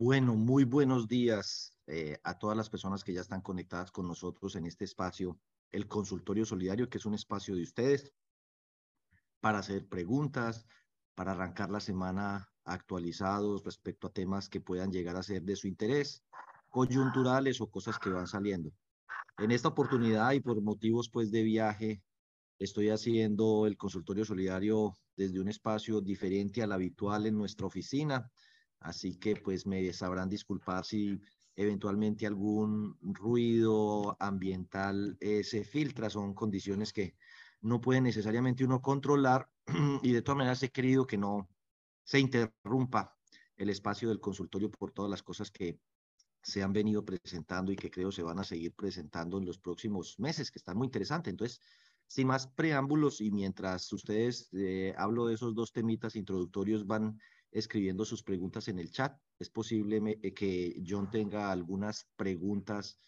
[0.00, 4.54] Bueno, muy buenos días eh, a todas las personas que ya están conectadas con nosotros
[4.54, 5.40] en este espacio,
[5.72, 8.12] el consultorio solidario, que es un espacio de ustedes
[9.40, 10.66] para hacer preguntas,
[11.16, 15.66] para arrancar la semana actualizados respecto a temas que puedan llegar a ser de su
[15.66, 16.22] interés,
[16.68, 18.70] coyunturales o cosas que van saliendo.
[19.38, 22.04] En esta oportunidad y por motivos pues de viaje,
[22.60, 28.30] estoy haciendo el consultorio solidario desde un espacio diferente al habitual en nuestra oficina,
[28.80, 31.20] así que pues me sabrán disculpar si
[31.56, 37.16] eventualmente algún ruido ambiental eh, se filtra, son condiciones que
[37.60, 39.50] no puede necesariamente uno controlar
[40.02, 41.48] y de todas maneras he querido que no
[42.04, 43.16] se interrumpa
[43.56, 45.80] el espacio del consultorio por todas las cosas que
[46.42, 50.18] se han venido presentando y que creo se van a seguir presentando en los próximos
[50.18, 51.32] meses, que están muy interesantes.
[51.32, 51.60] Entonces,
[52.06, 57.18] sin más preámbulos y mientras ustedes eh, hablo de esos dos temitas introductorios, van
[57.50, 59.18] escribiendo sus preguntas en el chat.
[59.38, 63.00] Es posible eh, que John tenga algunas preguntas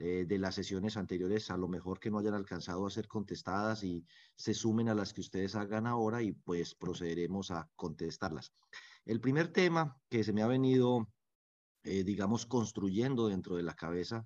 [0.00, 3.82] eh, de las sesiones anteriores, a lo mejor que no hayan alcanzado a ser contestadas
[3.82, 4.06] y
[4.36, 8.52] se sumen a las que ustedes hagan ahora y pues procederemos a contestarlas.
[9.04, 11.10] El primer tema que se me ha venido,
[11.82, 14.24] eh, digamos, construyendo dentro de la cabeza,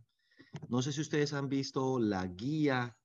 [0.69, 2.99] no sé si ustedes han visto la guía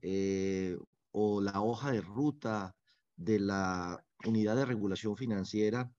[0.00, 0.78] eh,
[1.10, 2.74] o la hoja de ruta
[3.16, 5.92] de la unidad de regulación financiera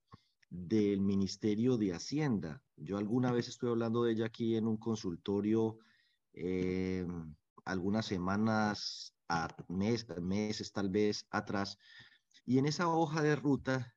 [0.49, 2.61] del Ministerio de Hacienda.
[2.75, 5.79] Yo alguna vez estoy hablando de ella aquí en un consultorio
[6.33, 7.05] eh,
[7.65, 11.77] algunas semanas, a mes, meses tal vez atrás.
[12.45, 13.93] Y en esa hoja de ruta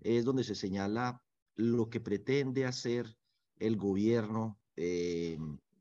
[0.00, 1.22] es donde se señala
[1.56, 3.16] lo que pretende hacer
[3.58, 5.38] el gobierno, eh,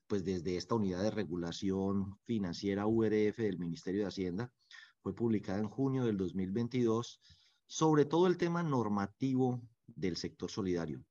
[0.07, 4.53] pues desde esta unidad de regulación financiera URF del Ministerio de Hacienda,
[5.01, 7.19] fue publicada en junio del 2022,
[7.65, 9.61] sobre todo el tema normativo
[9.95, 11.03] del sector solidario.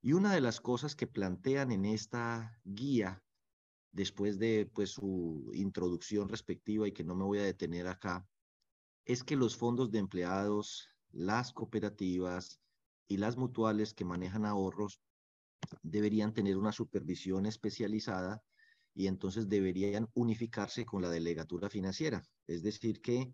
[0.00, 3.22] Y una de las cosas que plantean en esta guía
[3.92, 8.26] después de pues, su introducción respectiva y que no me voy a detener acá,
[9.04, 12.60] es que los fondos de empleados, las cooperativas
[13.08, 15.00] y las mutuales que manejan ahorros
[15.82, 18.42] deberían tener una supervisión especializada
[18.94, 22.22] y entonces deberían unificarse con la delegatura financiera.
[22.46, 23.32] Es decir, que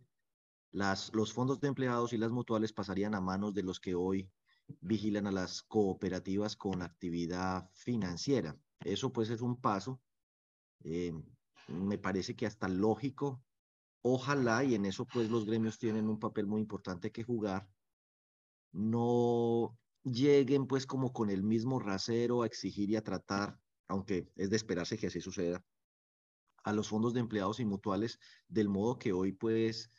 [0.71, 4.31] las, los fondos de empleados y las mutuales pasarían a manos de los que hoy
[4.81, 8.57] vigilan a las cooperativas con actividad financiera.
[8.81, 10.01] Eso pues es un paso
[10.85, 11.13] eh,
[11.69, 13.43] me parece que hasta lógico.
[14.03, 17.67] Ojalá, y en eso pues los gremios tienen un papel muy importante que jugar,
[18.73, 23.59] no lleguen pues como con el mismo rasero a exigir y a tratar,
[23.89, 25.65] aunque es de esperarse que así suceda,
[26.65, 29.91] a los fondos de empleados y mutuales del modo que hoy pues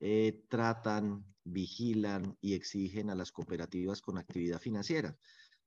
[0.00, 5.16] eh, tratan, vigilan y exigen a las cooperativas con actividad financiera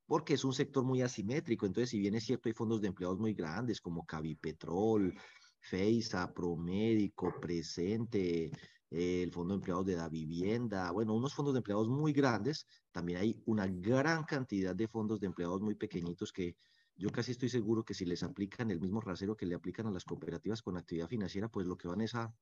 [0.06, 1.66] porque es un sector muy asimétrico.
[1.66, 5.12] Entonces, si bien es cierto, hay fondos de empleados muy grandes como Cavipetrol,
[5.60, 8.52] FEISA, Promédico, Presente,
[8.90, 12.66] eh, el Fondo de Empleados de la Vivienda, bueno, unos fondos de empleados muy grandes,
[12.92, 16.56] también hay una gran cantidad de fondos de empleados muy pequeñitos que
[16.94, 19.90] yo casi estoy seguro que si les aplican el mismo rasero que le aplican a
[19.90, 22.32] las cooperativas con actividad financiera, pues lo que van es a,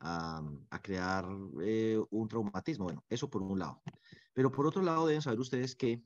[0.00, 0.42] a,
[0.82, 1.26] crear
[1.62, 2.84] eh, un traumatismo.
[2.84, 3.82] Bueno, eso por un lado.
[4.32, 6.02] Pero por otro lado, deben saber ustedes que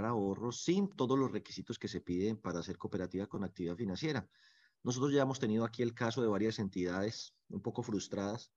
[0.00, 4.28] ahorros sin todos los requisitos que se piden para ser cooperativa con actividad financiera.
[4.82, 8.50] Nosotros ya hemos tenido aquí el caso de varias entidades un poco frustradas.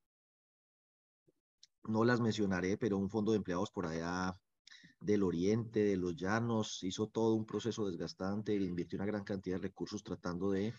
[1.83, 4.39] No las mencionaré, pero un fondo de empleados por allá
[5.05, 9.63] del oriente, de los llanos, hizo todo un proceso desgastante, invirtió una gran cantidad de
[9.63, 10.73] recursos tratando de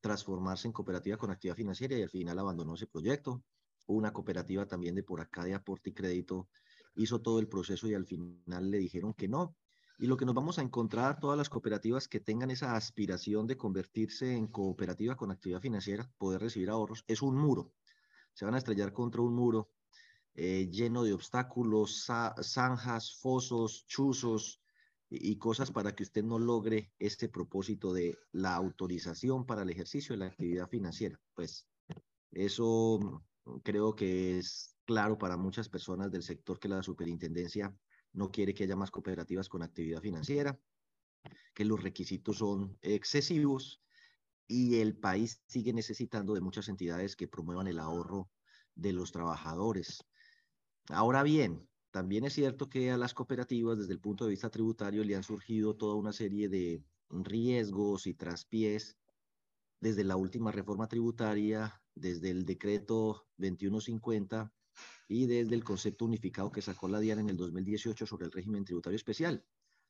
[0.00, 3.42] transformarse en cooperativa con actividad financiera y al final abandonó ese proyecto.
[3.86, 6.48] Una cooperativa también de por acá de aporte y crédito
[6.94, 9.56] hizo todo el proceso y al final le dijeron que no,
[9.96, 13.56] y lo que nos vamos a encontrar, todas las cooperativas que tengan esa aspiración de
[13.56, 17.72] convertirse en cooperativa con actividad financiera, poder recibir ahorros, es un muro.
[18.32, 19.70] Se van a estrellar contra un muro
[20.36, 22.06] eh, lleno de obstáculos,
[22.42, 24.60] zanjas, fosos, chuzos
[25.08, 30.14] y, cosas para que usted no logre este propósito de la autorización para el ejercicio
[30.14, 31.20] de la actividad financiera.
[31.34, 31.68] Pues
[32.32, 37.72] eso mm, creo que es claro para muchas personas del sector que la superintendencia
[38.12, 40.58] no quiere que haya más cooperativas con actividad financiera,
[41.54, 43.82] que los requisitos son excesivos
[44.46, 48.30] y el país sigue necesitando de muchas entidades que promuevan el ahorro
[48.74, 50.04] de los trabajadores.
[50.88, 55.04] Ahora bien, también es cierto que a las cooperativas desde el punto de vista tributario
[55.04, 58.98] le han surgido toda una serie de riesgos y traspiés
[59.80, 64.52] desde la última reforma tributaria, desde el decreto 2150
[65.08, 68.64] y desde el concepto unificado que sacó la DIAN en el 2018 sobre el régimen
[68.64, 69.44] tributario especial,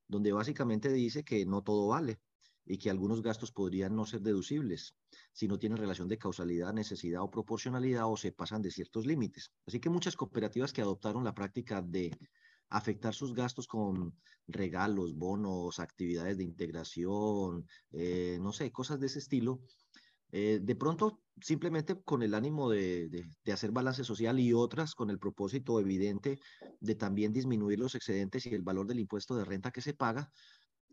[0.07, 2.21] donde básicamente dice que no todo vale
[2.67, 4.95] y que algunos gastos podrían no ser deducibles
[5.33, 9.53] si no tienen relación de causalidad, necesidad o proporcionalidad o se pasan de ciertos límites.
[9.67, 12.17] Así que muchas cooperativas que adoptaron la práctica de
[12.71, 14.15] afectar sus gastos con
[14.47, 19.61] regalos, bonos, actividades de integración, eh, no sé, cosas de ese estilo,
[20.33, 25.11] eh, de pronto simplemente con el ánimo de, de, hacer balance social y otras con
[25.11, 26.39] el propósito evidente
[26.81, 30.33] de también disminuir los excedentes y el valor del impuesto de renta que se paga,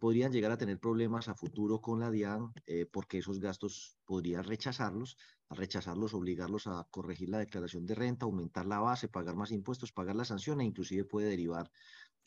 [0.01, 4.43] podrían llegar a tener problemas a futuro con la DIAN eh, porque esos gastos podrían
[4.43, 5.15] rechazarlos,
[5.47, 10.15] rechazarlos, obligarlos a corregir la declaración de renta, aumentar la base, pagar más impuestos, pagar
[10.15, 11.69] la sanción e inclusive puede derivar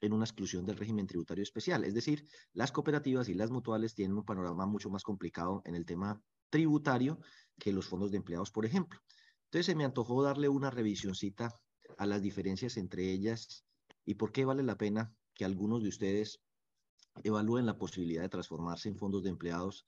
[0.00, 1.82] en una exclusión del régimen tributario especial.
[1.82, 5.84] Es decir, las cooperativas y las mutuales tienen un panorama mucho más complicado en el
[5.84, 7.18] tema tributario
[7.58, 9.00] que los fondos de empleados, por ejemplo.
[9.46, 11.52] Entonces se me antojó darle una revisioncita
[11.98, 13.64] a las diferencias entre ellas
[14.04, 16.40] y por qué vale la pena que algunos de ustedes
[17.22, 19.86] evalúen la posibilidad de transformarse en fondos de empleados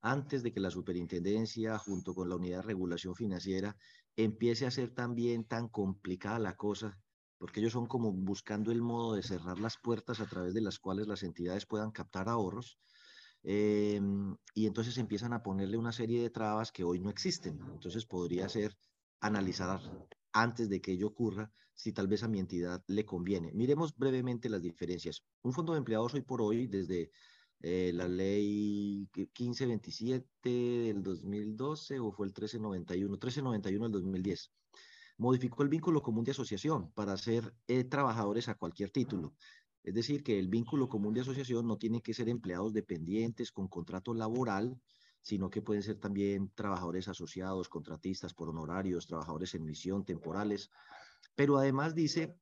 [0.00, 3.76] antes de que la superintendencia, junto con la unidad de regulación financiera,
[4.16, 7.00] empiece a ser también tan complicada la cosa,
[7.38, 10.78] porque ellos son como buscando el modo de cerrar las puertas a través de las
[10.78, 12.78] cuales las entidades puedan captar ahorros.
[13.44, 14.00] Eh,
[14.54, 17.58] y entonces empiezan a ponerle una serie de trabas que hoy no existen.
[17.72, 18.76] Entonces podría ser
[19.20, 19.80] analizar
[20.32, 23.52] antes de que ello ocurra, si tal vez a mi entidad le conviene.
[23.52, 25.22] Miremos brevemente las diferencias.
[25.42, 27.10] Un fondo de empleados hoy por hoy, desde
[27.60, 34.50] eh, la ley 1527 del 2012 o fue el 1391, 1391 del 2010,
[35.18, 39.34] modificó el vínculo común de asociación para ser eh, trabajadores a cualquier título.
[39.82, 43.68] Es decir, que el vínculo común de asociación no tiene que ser empleados dependientes con
[43.68, 44.80] contrato laboral,
[45.22, 50.70] sino que pueden ser también trabajadores asociados, contratistas por honorarios, trabajadores en misión, temporales.
[51.34, 52.36] Pero además dice,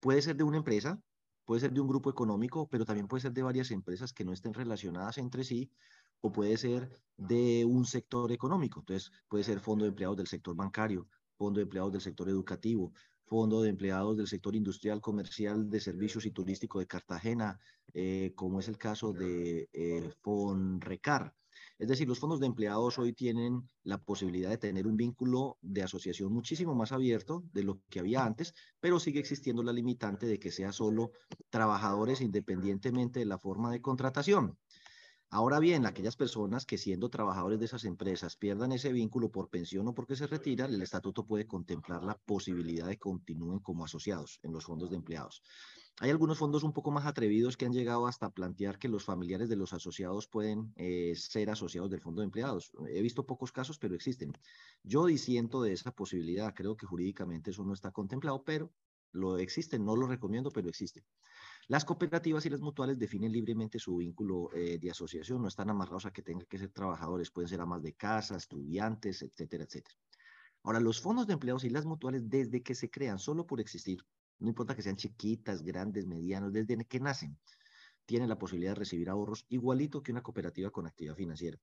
[0.00, 1.00] puede ser de una empresa,
[1.44, 4.32] puede ser de un grupo económico, pero también puede ser de varias empresas que no
[4.32, 5.70] estén relacionadas entre sí,
[6.20, 8.80] o puede ser de un sector económico.
[8.80, 12.92] Entonces, puede ser fondo de empleados del sector bancario, fondo de empleados del sector educativo,
[13.24, 17.58] fondo de empleados del sector industrial, comercial, de servicios y turístico de Cartagena,
[17.94, 21.34] eh, como es el caso de eh, FONRECAR.
[21.78, 25.84] Es decir, los fondos de empleados hoy tienen la posibilidad de tener un vínculo de
[25.84, 30.40] asociación muchísimo más abierto de lo que había antes, pero sigue existiendo la limitante de
[30.40, 31.12] que sea solo
[31.50, 34.58] trabajadores independientemente de la forma de contratación.
[35.30, 39.86] Ahora bien, aquellas personas que siendo trabajadores de esas empresas pierdan ese vínculo por pensión
[39.86, 44.52] o porque se retiran, el estatuto puede contemplar la posibilidad de continúen como asociados en
[44.52, 45.42] los fondos de empleados.
[46.00, 49.48] Hay algunos fondos un poco más atrevidos que han llegado hasta plantear que los familiares
[49.48, 52.70] de los asociados pueden eh, ser asociados del fondo de empleados.
[52.86, 54.32] He visto pocos casos, pero existen.
[54.84, 56.54] Yo disiento de esa posibilidad.
[56.54, 58.70] Creo que jurídicamente eso no está contemplado, pero
[59.10, 59.80] lo existe.
[59.80, 61.04] No lo recomiendo, pero existe.
[61.66, 65.42] Las cooperativas y las mutuales definen libremente su vínculo eh, de asociación.
[65.42, 67.32] No están amarrados a que tengan que ser trabajadores.
[67.32, 69.96] Pueden ser amas de casa, estudiantes, etcétera, etcétera.
[70.62, 74.04] Ahora, los fondos de empleados y las mutuales, desde que se crean, solo por existir,
[74.38, 77.38] no importa que sean chiquitas, grandes, medianos, desde que nacen,
[78.06, 81.58] tienen la posibilidad de recibir ahorros igualito que una cooperativa con actividad financiera.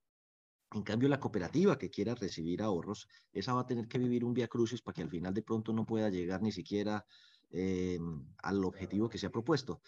[0.71, 4.33] En cambio, la cooperativa que quiera recibir ahorros, esa va a tener que vivir un
[4.33, 7.05] vía crucis para que al final de pronto no pueda llegar ni siquiera
[7.51, 7.99] eh,
[8.43, 9.81] al objetivo que se ha propuesto.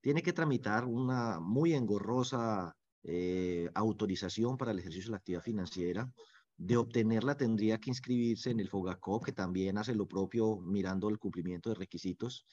[0.00, 6.12] Tiene que tramitar una muy engorrosa eh, autorización para el ejercicio de la actividad financiera,
[6.58, 11.18] de obtenerla tendría que inscribirse en el FOGACO, que también hace lo propio mirando el
[11.18, 12.44] cumplimiento de requisitos.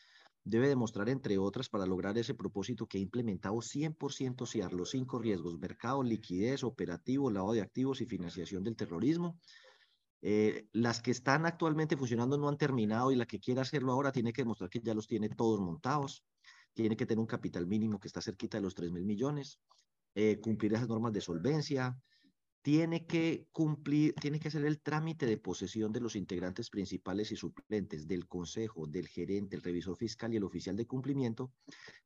[0.44, 5.18] Debe demostrar, entre otras, para lograr ese propósito que ha implementado 100% CIAR, los cinco
[5.18, 9.40] riesgos, mercado, liquidez, operativo, lavado de activos y financiación del terrorismo.
[10.22, 14.12] Eh, las que están actualmente funcionando no han terminado y la que quiera hacerlo ahora
[14.12, 16.24] tiene que demostrar que ya los tiene todos montados.
[16.76, 19.60] Tiene que tener un capital mínimo que está cerquita de los 3 mil millones,
[20.14, 21.98] eh, cumplir esas normas de solvencia,
[22.65, 27.36] tiene que cumplir, tiene que hacer el trámite de posesión de los integrantes principales y
[27.36, 31.53] suplentes del consejo, del gerente, el revisor fiscal y el oficial de cumplimiento,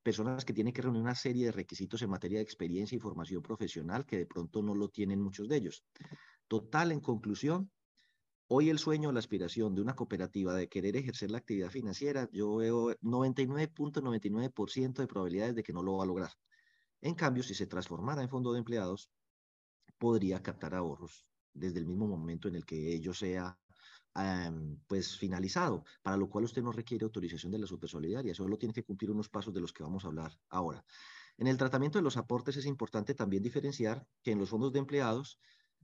[0.03, 3.41] personas que tienen que reunir una serie de requisitos en materia de experiencia y formación
[3.41, 5.85] profesional que de pronto no lo tienen muchos de ellos.
[6.49, 7.71] Total, en conclusión,
[8.47, 12.27] hoy el sueño o la aspiración de una cooperativa de querer ejercer la actividad financiera,
[12.33, 16.31] yo veo 99.99% de probabilidades de que no lo va a lograr.
[16.99, 19.09] En cambio, si se transformara en fondo de empleados,
[20.00, 23.60] podría captar ahorros desde el mismo momento en el que ello sea
[24.88, 28.84] pues finalizado, para lo cual usted no requiere autorización de la supersolidaria, solo tiene que
[28.84, 30.84] cumplir unos pasos de los que vamos a hablar ahora.
[31.38, 34.79] En el tratamiento de los aportes es importante también diferenciar que en los fondos de
[34.79, 35.39] empleados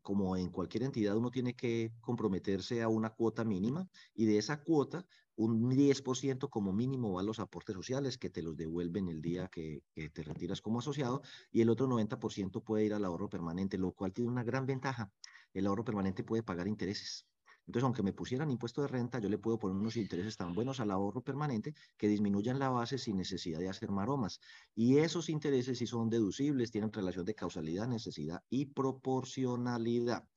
[0.06, 4.62] como en cualquier entidad, uno tiene que comprometerse a una cuota mínima y de esa
[4.62, 5.04] cuota,
[5.36, 9.48] un 10% como mínimo va a los aportes sociales que te los devuelven el día
[9.48, 13.80] que, que te retiras como asociado y el otro 90% puede ir al ahorro permanente,
[13.80, 15.12] lo cual tiene una gran ventaja.
[15.54, 17.26] El ahorro permanente puede pagar intereses.
[17.66, 20.80] Entonces, aunque me pusieran impuesto de renta, yo le puedo poner unos intereses tan buenos
[20.80, 24.40] al ahorro permanente que disminuyan la base sin necesidad de hacer maromas.
[24.76, 30.28] Y esos intereses sí son deducibles, tienen relación de causalidad, necesidad y proporcionalidad.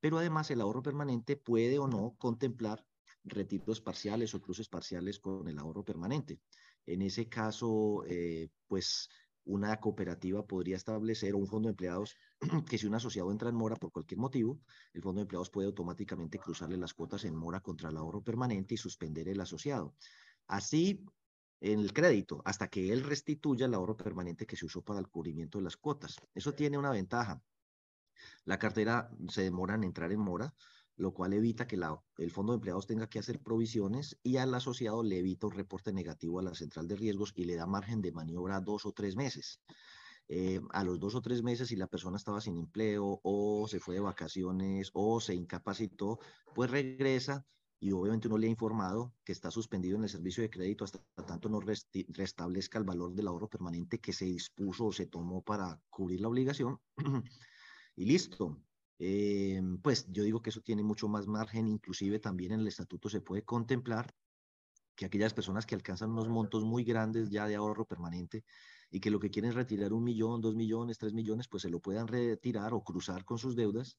[0.00, 2.86] Pero además el ahorro permanente puede o no contemplar
[3.24, 6.40] retiros parciales o cruces parciales con el ahorro permanente.
[6.86, 9.08] En ese caso, eh, pues
[9.48, 12.16] una cooperativa podría establecer o un fondo de empleados
[12.68, 14.60] que si un asociado entra en mora por cualquier motivo,
[14.92, 18.74] el fondo de empleados puede automáticamente cruzarle las cuotas en mora contra el ahorro permanente
[18.74, 19.94] y suspender el asociado.
[20.46, 21.02] Así,
[21.60, 25.08] en el crédito, hasta que él restituya el ahorro permanente que se usó para el
[25.08, 26.16] cubrimiento de las cuotas.
[26.34, 27.42] Eso tiene una ventaja.
[28.44, 30.54] La cartera se demora en entrar en mora,
[30.98, 35.04] lo cual evita que el fondo de empleados tenga que hacer provisiones y al asociado
[35.04, 38.10] le evita un reporte negativo a la central de riesgos y le da margen de
[38.10, 39.60] maniobra dos o tres meses.
[40.26, 43.78] Eh, a los dos o tres meses, si la persona estaba sin empleo o se
[43.78, 46.18] fue de vacaciones o se incapacitó,
[46.52, 47.46] pues regresa
[47.80, 50.98] y obviamente uno le ha informado que está suspendido en el servicio de crédito hasta
[51.24, 55.80] tanto no restablezca el valor del ahorro permanente que se dispuso o se tomó para
[55.90, 56.80] cubrir la obligación.
[57.94, 58.60] y listo,
[58.98, 63.08] eh, pues yo digo que eso tiene mucho más margen, inclusive también en el estatuto
[63.08, 64.14] se puede contemplar
[64.94, 68.44] que aquellas personas que alcanzan unos montos muy grandes ya de ahorro permanente
[68.90, 71.70] y que lo que quieren es retirar un millón, dos millones, tres millones, pues se
[71.70, 73.98] lo puedan retirar o cruzar con sus deudas.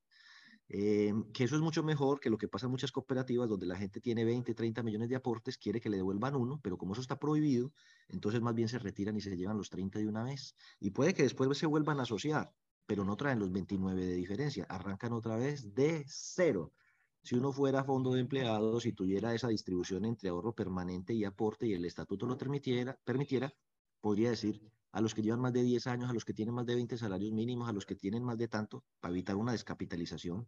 [0.68, 3.78] Eh, que eso es mucho mejor que lo que pasa en muchas cooperativas donde la
[3.78, 7.02] gente tiene 20, 30 millones de aportes, quiere que le devuelvan uno, pero como eso
[7.02, 7.72] está prohibido,
[8.10, 10.56] entonces más bien se retiran y se llevan los 30 de una vez.
[10.80, 12.54] Y puede que después se vuelvan a asociar,
[12.90, 16.74] pero no traen los 29 de diferencia, arrancan otra vez de cero.
[17.22, 21.68] Si uno fuera fondo de empleados y tuviera esa distribución entre ahorro permanente y aporte
[21.68, 23.54] y el estatuto lo permitiera, permitiera,
[24.02, 24.60] podría decir
[24.92, 26.98] a los que llevan más de 10 años, a los que tienen más de 20
[26.98, 30.48] salarios mínimos, a los que tienen más de tanto, para evitar una descapitalización,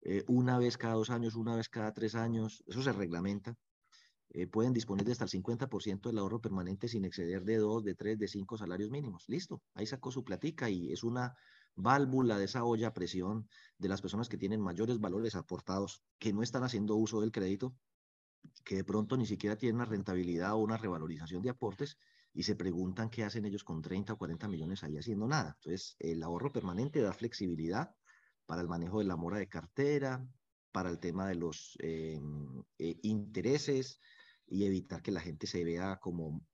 [0.00, 3.58] eh, una vez cada dos años, una vez cada tres años, eso se reglamenta,
[4.34, 7.94] eh, pueden disponer de hasta el 50% del ahorro permanente sin exceder de dos, de
[7.94, 9.24] tres, de cinco salarios mínimos.
[9.28, 11.34] Listo, ahí sacó su platica y es una
[11.74, 13.46] válvula de esa olla a presión
[13.76, 17.74] de las personas que tienen mayores valores aportados, que no están haciendo uso del crédito,
[18.64, 21.98] que de pronto ni siquiera tienen una rentabilidad o una revalorización de aportes
[22.32, 25.56] y se preguntan qué hacen ellos con 30 o 40 millones ahí haciendo nada.
[25.58, 27.94] Entonces, el ahorro permanente da flexibilidad
[28.46, 30.26] para el manejo de la mora de cartera,
[30.72, 32.18] para el tema de los eh,
[32.78, 34.00] eh, intereses,
[34.52, 36.44] y evitar que la gente se vea como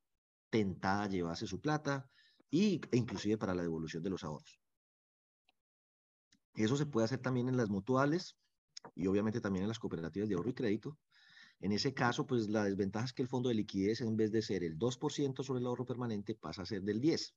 [0.51, 2.09] tentada a llevarse su plata
[2.49, 4.61] y, e inclusive para la devolución de los ahorros.
[6.55, 8.37] Eso se puede hacer también en las mutuales
[8.95, 10.97] y obviamente también en las cooperativas de ahorro y crédito.
[11.59, 14.43] En ese caso, pues la desventaja es que el fondo de liquidez, en vez de
[14.43, 17.35] ser el 2% sobre el ahorro permanente, pasa a ser del 10%.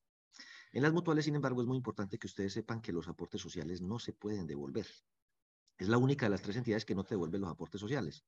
[0.74, 3.80] En las mutuales, sin embargo, es muy importante que ustedes sepan que los aportes sociales
[3.80, 4.86] no se pueden devolver.
[5.76, 8.24] Es la única de las tres entidades que no te devuelve los aportes sociales.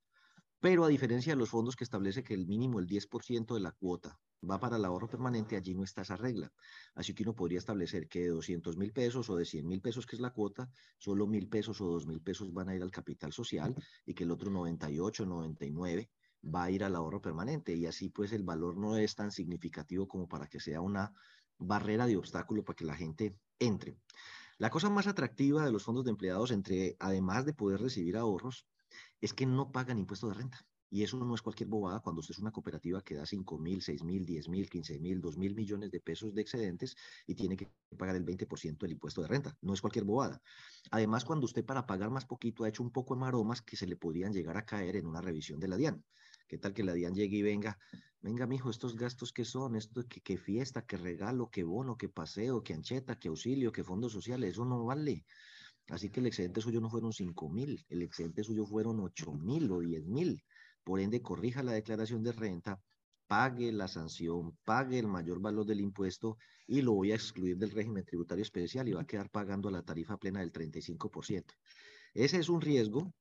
[0.65, 3.71] Pero a diferencia de los fondos que establece que el mínimo, el 10% de la
[3.71, 4.19] cuota,
[4.49, 6.51] va para el ahorro permanente, allí no está esa regla.
[6.95, 10.07] Así que uno podría establecer que de 200 mil pesos o de 100 mil pesos,
[10.07, 10.67] que es la cuota,
[10.97, 13.75] solo mil pesos o dos mil pesos van a ir al capital social
[14.07, 16.09] y que el otro 98, 99
[16.43, 17.75] va a ir al ahorro permanente.
[17.75, 21.13] Y así pues el valor no es tan significativo como para que sea una
[21.59, 23.99] barrera de obstáculo para que la gente entre.
[24.57, 28.65] La cosa más atractiva de los fondos de empleados, entre además de poder recibir ahorros,
[29.25, 30.65] es que no pagan impuesto de renta.
[30.89, 33.81] Y eso no es cualquier bobada cuando usted es una cooperativa que da 5 mil,
[33.81, 37.57] 6 mil, 10 mil, 15 mil, 2 mil millones de pesos de excedentes y tiene
[37.57, 39.57] que pagar el 20% del impuesto de renta.
[39.61, 40.41] No es cualquier bobada.
[40.91, 43.87] Además, cuando usted para pagar más poquito ha hecho un poco de maromas que se
[43.87, 46.05] le podrían llegar a caer en una revisión de la DIAN.
[46.47, 47.79] ¿Qué tal que la DIAN llegue y venga?
[48.21, 52.63] Venga, mijo, estos gastos que son, esto que fiesta, que regalo, que bono, que paseo,
[52.63, 55.25] que ancheta, que auxilio, que fondos sociales, eso no vale.
[55.89, 59.71] Así que el excedente suyo no fueron 5 mil, el excedente suyo fueron 8 mil
[59.71, 60.41] o 10 mil.
[60.83, 62.79] Por ende, corrija la declaración de renta,
[63.27, 66.37] pague la sanción, pague el mayor valor del impuesto
[66.67, 69.83] y lo voy a excluir del régimen tributario especial y va a quedar pagando la
[69.83, 71.53] tarifa plena del 35%.
[72.13, 73.13] Ese es un riesgo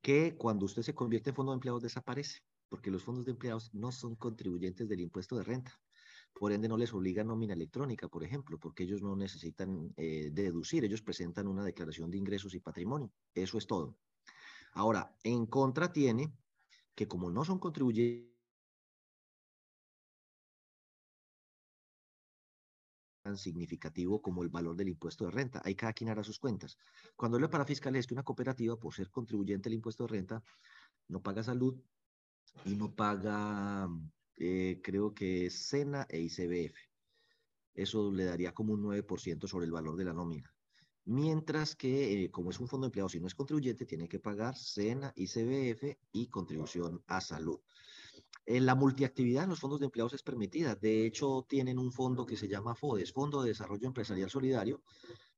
[0.00, 3.70] que cuando usted se convierte en fondo de empleados desaparece, porque los fondos de empleados
[3.72, 5.72] no son contribuyentes del impuesto de renta.
[6.38, 10.84] Por ende, no les obliga nómina electrónica, por ejemplo, porque ellos no necesitan eh, deducir,
[10.84, 13.10] ellos presentan una declaración de ingresos y patrimonio.
[13.34, 13.96] Eso es todo.
[14.74, 16.36] Ahora, en contra tiene
[16.94, 18.36] que como no son contribuyentes,
[23.22, 25.60] tan significativo como el valor del impuesto de renta.
[25.64, 26.78] Ahí cada quien hará sus cuentas.
[27.16, 30.42] Cuando hablo para fiscales es que una cooperativa, por ser contribuyente al impuesto de renta,
[31.08, 31.74] no paga salud
[32.64, 33.88] y no paga,
[34.36, 36.76] eh, creo que SENA e ICBF.
[37.74, 40.52] Eso le daría como un 9% sobre el valor de la nómina.
[41.04, 44.18] Mientras que, eh, como es un fondo de empleados y no es contribuyente, tiene que
[44.18, 47.60] pagar SENA, ICBF y contribución a salud.
[48.44, 50.74] Eh, la multiactividad en los fondos de empleados es permitida.
[50.74, 54.82] De hecho, tienen un fondo que se llama FODES, Fondo de Desarrollo Empresarial Solidario,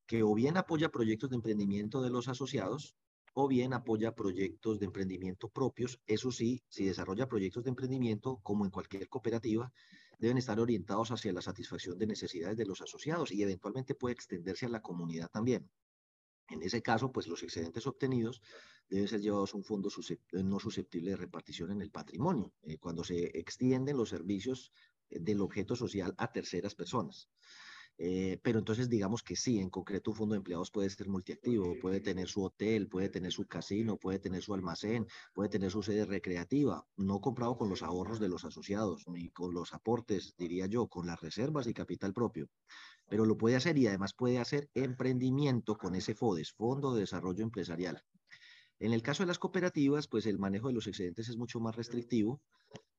[0.07, 2.97] que o bien apoya proyectos de emprendimiento de los asociados
[3.41, 6.01] o bien apoya proyectos de emprendimiento propios.
[6.09, 9.73] Eso sí, si desarrolla proyectos de emprendimiento, como en cualquier cooperativa,
[10.19, 14.67] deben estar orientados hacia la satisfacción de necesidades de los asociados y eventualmente puede extenderse
[14.67, 15.71] a la comunidad también.
[16.49, 18.43] En ese caso, pues los excedentes obtenidos
[18.89, 19.89] deben ser llevados a un fondo
[20.33, 24.73] no susceptible de repartición en el patrimonio, eh, cuando se extienden los servicios
[25.11, 27.29] eh, del objeto social a terceras personas.
[28.01, 31.75] Eh, pero entonces digamos que sí, en concreto un fondo de empleados puede ser multiactivo,
[31.81, 35.83] puede tener su hotel, puede tener su casino, puede tener su almacén, puede tener su
[35.83, 40.67] sede recreativa, no comprado con los ahorros de los asociados, ni con los aportes, diría
[40.67, 42.49] yo, con las reservas y capital propio.
[43.09, 47.43] Pero lo puede hacer y además puede hacer emprendimiento con ese FODES, Fondo de Desarrollo
[47.43, 48.05] Empresarial.
[48.79, 51.75] En el caso de las cooperativas, pues el manejo de los excedentes es mucho más
[51.75, 52.41] restrictivo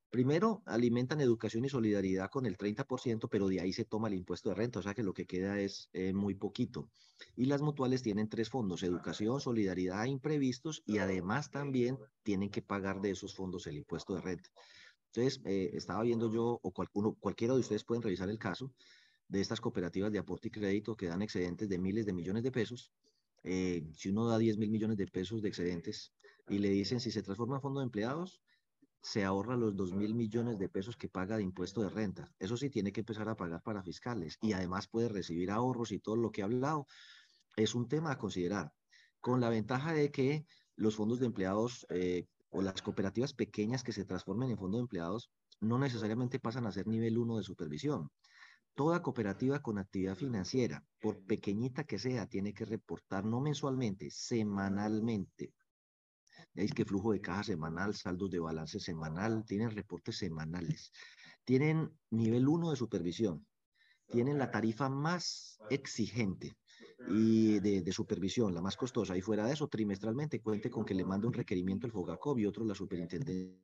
[0.09, 4.49] Primero, alimentan educación y solidaridad con el 30%, pero de ahí se toma el impuesto
[4.49, 6.89] de renta, o sea que lo que queda es eh, muy poquito.
[7.35, 13.01] Y las mutuales tienen tres fondos, educación, solidaridad imprevistos, y además también tienen que pagar
[13.01, 14.49] de esos fondos el impuesto de renta.
[15.13, 18.73] Entonces, eh, estaba viendo yo, o cualquiera de ustedes pueden revisar el caso
[19.27, 22.51] de estas cooperativas de aporte y crédito que dan excedentes de miles de millones de
[22.51, 22.91] pesos.
[23.43, 26.13] Eh, si uno da 10 mil millones de pesos de excedentes
[26.49, 28.41] y le dicen si se transforma en fondo de empleados,
[29.01, 32.32] se ahorra los 2 mil millones de pesos que paga de impuesto de renta.
[32.39, 36.00] Eso sí, tiene que empezar a pagar para fiscales y además puede recibir ahorros y
[36.00, 36.88] todo lo que he hablado.
[37.56, 38.72] Es un tema a considerar,
[39.20, 43.94] con la ventaja de que los fondos de empleados eh, o las cooperativas pequeñas que
[43.94, 45.31] se transformen en fondos de empleados
[45.62, 48.09] no necesariamente pasan a ser nivel 1 de supervisión.
[48.75, 55.53] Toda cooperativa con actividad financiera, por pequeñita que sea, tiene que reportar no mensualmente, semanalmente
[56.53, 60.92] Veis que flujo de caja semanal, saldos de balance semanal, tienen reportes semanales.
[61.46, 63.46] Tienen nivel 1 de supervisión.
[64.07, 66.57] Tienen la tarifa más exigente
[67.07, 69.16] y de, supervisión, la más costosa.
[69.16, 72.46] Y fuera de eso, trimestralmente cuente con que le mande un requerimiento el FOGACOB y
[72.48, 73.55] otro la superintendencia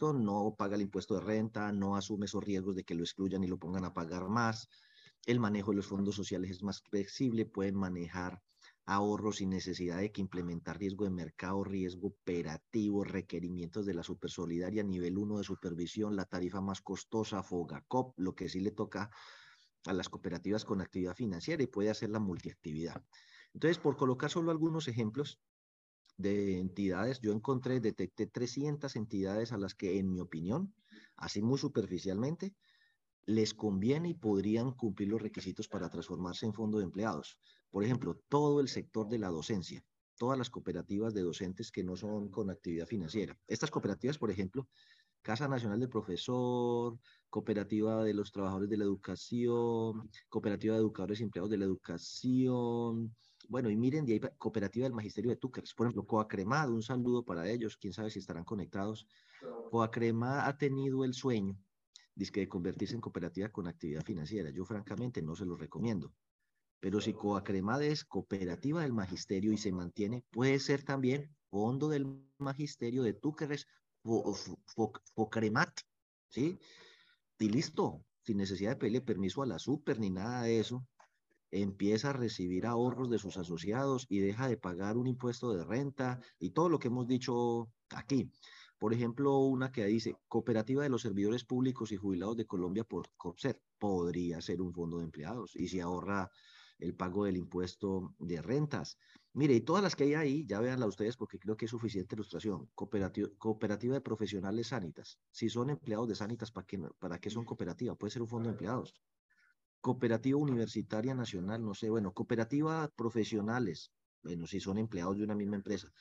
[0.00, 3.48] no paga el impuesto de renta, no asume esos riesgos de que lo excluyan y
[3.48, 4.68] lo pongan a pagar más.
[5.26, 8.40] El manejo de los fondos sociales es más flexible, pueden manejar
[8.88, 14.82] ahorros sin necesidad de que implementar riesgo de mercado, riesgo operativo, requerimientos de la supersolidaria,
[14.82, 19.10] nivel 1 de supervisión, la tarifa más costosa, FOGACOP, lo que sí le toca
[19.84, 23.04] a las cooperativas con actividad financiera y puede hacer la multiactividad.
[23.52, 25.38] Entonces, por colocar solo algunos ejemplos
[26.16, 30.72] de entidades, yo encontré, detecté 300 entidades a las que, en mi opinión,
[31.14, 32.54] así muy superficialmente,
[33.28, 37.38] les conviene y podrían cumplir los requisitos para transformarse en fondo de empleados.
[37.70, 39.84] Por ejemplo, todo el sector de la docencia,
[40.16, 43.38] todas las cooperativas de docentes que no son con actividad financiera.
[43.46, 44.66] Estas cooperativas, por ejemplo,
[45.20, 51.24] Casa Nacional del Profesor, Cooperativa de los Trabajadores de la Educación, Cooperativa de Educadores y
[51.24, 53.14] Empleados de la Educación,
[53.50, 57.22] bueno, y miren, de ahí Cooperativa del Magisterio de Túqueres, por ejemplo, Coacremad, un saludo
[57.26, 59.06] para ellos, quién sabe si estarán conectados.
[59.70, 61.58] Coacremad ha tenido el sueño
[62.32, 64.50] que de convertirse en cooperativa con actividad financiera.
[64.50, 66.12] Yo francamente no se lo recomiendo.
[66.80, 72.22] Pero si Coacremade es cooperativa del magisterio y se mantiene, puede ser también fondo del
[72.38, 73.66] magisterio de Túqueres,
[75.14, 75.80] Focremat,
[76.28, 76.58] ¿sí?
[77.38, 80.86] Y listo, sin necesidad de pedirle permiso a la super ni nada de eso,
[81.50, 86.20] empieza a recibir ahorros de sus asociados y deja de pagar un impuesto de renta
[86.38, 88.30] y todo lo que hemos dicho aquí.
[88.78, 93.10] Por ejemplo, una que dice Cooperativa de los Servidores Públicos y Jubilados de Colombia por
[93.16, 93.60] COPSER.
[93.78, 96.30] Podría ser un fondo de empleados y se ahorra
[96.78, 98.98] el pago del impuesto de rentas.
[99.32, 102.14] Mire, y todas las que hay ahí, ya véanla ustedes porque creo que es suficiente
[102.14, 102.70] ilustración.
[102.74, 105.18] Cooperativa, cooperativa de profesionales sanitas.
[105.30, 107.96] Si son empleados de sanitas, ¿para qué, ¿para qué son cooperativa?
[107.96, 108.94] Puede ser un fondo de empleados.
[109.80, 115.56] Cooperativa Universitaria Nacional, no sé, bueno, cooperativa profesionales, bueno, si son empleados de una misma
[115.56, 115.92] empresa.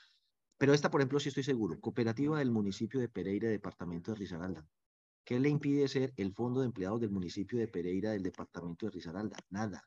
[0.57, 4.67] Pero esta, por ejemplo, sí estoy seguro, cooperativa del municipio de Pereira, departamento de Risaralda.
[5.23, 8.93] ¿Qué le impide ser el fondo de empleados del municipio de Pereira del departamento de
[8.93, 9.37] Risaralda?
[9.49, 9.83] Nada.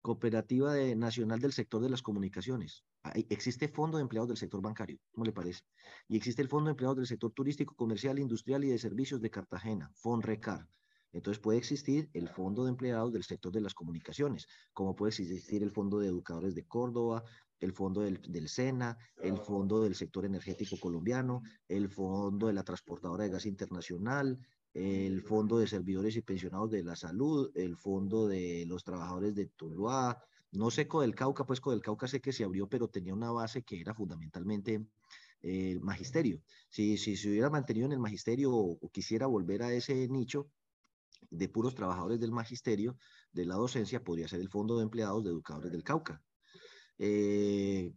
[0.00, 2.84] Cooperativa de, Nacional del Sector de las Comunicaciones.
[3.28, 5.62] existe Fondo de Empleados del Sector Bancario, ¿cómo le parece?
[6.08, 9.30] Y existe el Fondo de Empleados del Sector Turístico, Comercial, Industrial y de Servicios de
[9.30, 10.66] Cartagena, FONRECAR.
[11.12, 15.62] Entonces puede existir el Fondo de Empleados del Sector de las Comunicaciones, como puede existir
[15.62, 17.22] el Fondo de Educadores de Córdoba,
[17.62, 22.64] el Fondo del, del, SENA, el Fondo del Sector Energético Colombiano, el Fondo de la
[22.64, 24.38] Transportadora de Gas Internacional,
[24.74, 29.46] el Fondo de Servidores y Pensionados de la Salud, el Fondo de los Trabajadores de
[29.46, 33.30] Tuluá, no sé del Cauca, pues del Cauca sé que se abrió, pero tenía una
[33.30, 34.84] base que era fundamentalmente
[35.40, 36.42] el magisterio.
[36.68, 40.50] Si, si se hubiera mantenido en el magisterio o quisiera volver a ese nicho,
[41.30, 42.96] de puros trabajadores del magisterio,
[43.32, 46.22] de la docencia, podría ser el Fondo de Empleados de Educadores del Cauca.
[46.98, 47.92] Eh,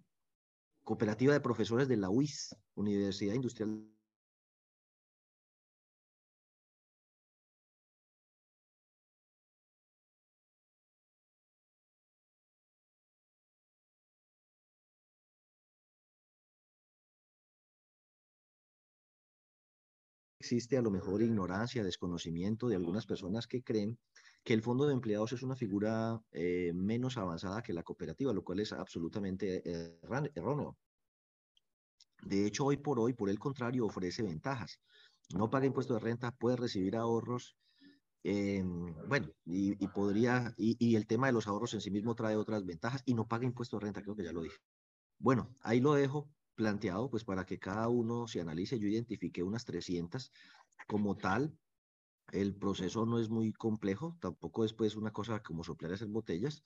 [0.84, 3.86] cooperativa de Profesores de la UIS, Universidad Industrial
[20.46, 23.98] existe a lo mejor ignorancia, desconocimiento de algunas personas que creen
[24.46, 28.44] que el fondo de empleados es una figura eh, menos avanzada que la cooperativa, lo
[28.44, 29.64] cual es absolutamente
[30.36, 30.78] erróneo.
[32.22, 34.80] De hecho, hoy por hoy, por el contrario, ofrece ventajas.
[35.34, 37.58] No paga impuestos de renta, puede recibir ahorros.
[38.24, 42.66] bueno, y, podría, y, y, el tema de los ahorros en sí mismo trae otras
[42.66, 44.58] ventajas y no paga impuestos de renta, creo que ya lo dije.
[45.18, 48.80] Bueno, ahí lo dejo planteado pues para que cada uno se analice.
[48.80, 50.32] Yo identifiqué unas 300
[50.88, 51.58] como tal.
[52.36, 56.64] El proceso no es muy complejo, tampoco después una cosa como soplar hacer botellas.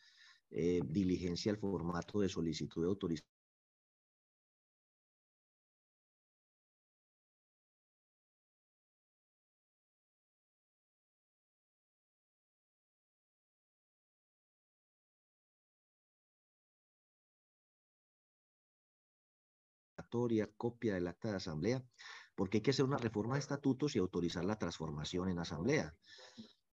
[0.50, 3.30] Eh, diligencia el formato de solicitud de autorización
[20.58, 21.84] copia del acta de asamblea,
[22.40, 25.94] porque hay que hacer una reforma de estatutos y autorizar la transformación en asamblea.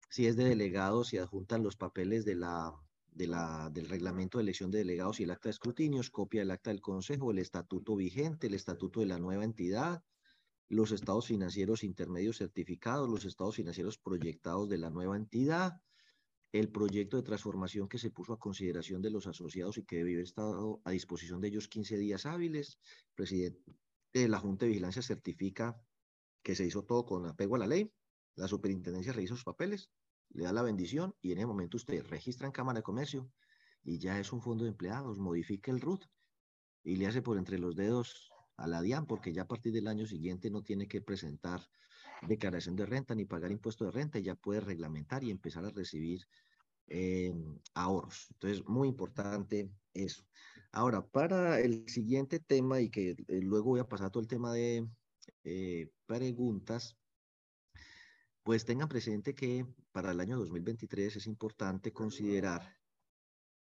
[0.09, 2.73] Si es de delegados, si adjuntan los papeles de la,
[3.11, 6.51] de la, del reglamento de elección de delegados y el acta de escrutinios, copia del
[6.51, 10.01] acta del consejo, el estatuto vigente, el estatuto de la nueva entidad,
[10.69, 15.81] los estados financieros intermedios certificados, los estados financieros proyectados de la nueva entidad,
[16.53, 20.15] el proyecto de transformación que se puso a consideración de los asociados y que debió
[20.15, 22.79] haber estado a disposición de ellos 15 días hábiles.
[23.15, 23.75] Presidente
[24.27, 25.79] la Junta de Vigilancia certifica
[26.41, 27.91] que se hizo todo con apego a la ley.
[28.35, 29.91] La superintendencia revisa sus papeles,
[30.29, 33.29] le da la bendición y en ese momento usted registra en Cámara de Comercio
[33.83, 36.05] y ya es un fondo de empleados, modifica el RUT
[36.83, 39.87] y le hace por entre los dedos a la DIAN porque ya a partir del
[39.87, 41.67] año siguiente no tiene que presentar
[42.21, 46.27] declaración de renta ni pagar impuesto de renta, ya puede reglamentar y empezar a recibir
[46.87, 47.33] eh,
[47.73, 48.27] ahorros.
[48.31, 50.23] Entonces, muy importante eso.
[50.71, 54.53] Ahora, para el siguiente tema y que eh, luego voy a pasar todo el tema
[54.53, 54.87] de
[55.43, 56.97] eh, preguntas,
[58.43, 62.77] pues tengan presente que para el año 2023 es importante considerar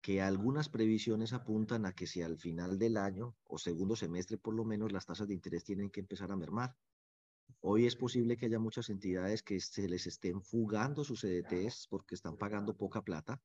[0.01, 4.53] que algunas previsiones apuntan a que si al final del año o segundo semestre por
[4.53, 6.75] lo menos las tasas de interés tienen que empezar a mermar.
[7.62, 12.15] Hoy es posible que haya muchas entidades que se les estén fugando sus CDTs porque
[12.15, 13.41] están pagando poca plata,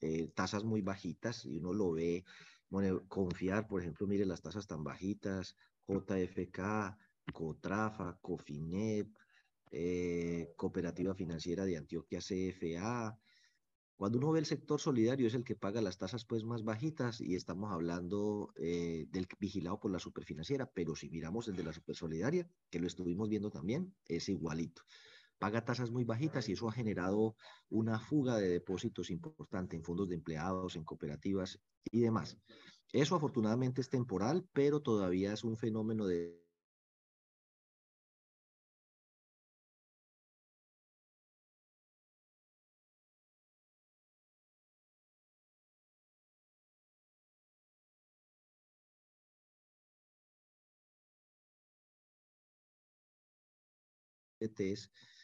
[0.00, 2.24] eh, tasas muy bajitas, y uno lo ve,
[2.70, 5.54] bueno, confiar, por ejemplo, mire las tasas tan bajitas,
[5.86, 6.96] JFK,
[7.32, 9.08] Cotrafa, Cofinet,
[9.70, 13.18] eh, Cooperativa Financiera de Antioquia CFA,
[13.98, 17.20] cuando uno ve el sector solidario es el que paga las tasas pues más bajitas
[17.20, 21.72] y estamos hablando eh, del vigilado por la superfinanciera, pero si miramos el de la
[21.72, 24.82] supersolidaria, que lo estuvimos viendo también, es igualito.
[25.40, 27.34] Paga tasas muy bajitas y eso ha generado
[27.70, 32.38] una fuga de depósitos importante en fondos de empleados, en cooperativas y demás.
[32.92, 36.47] Eso afortunadamente es temporal, pero todavía es un fenómeno de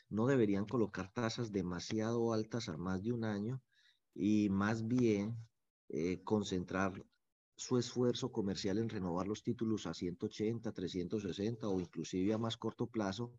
[0.08, 3.62] no deberían colocar tasas demasiado altas a más de un año
[4.14, 5.36] y más bien
[5.88, 7.04] eh, concentrar
[7.56, 12.86] su esfuerzo comercial en renovar los títulos a 180, 360 o inclusive a más corto
[12.86, 13.32] plazo,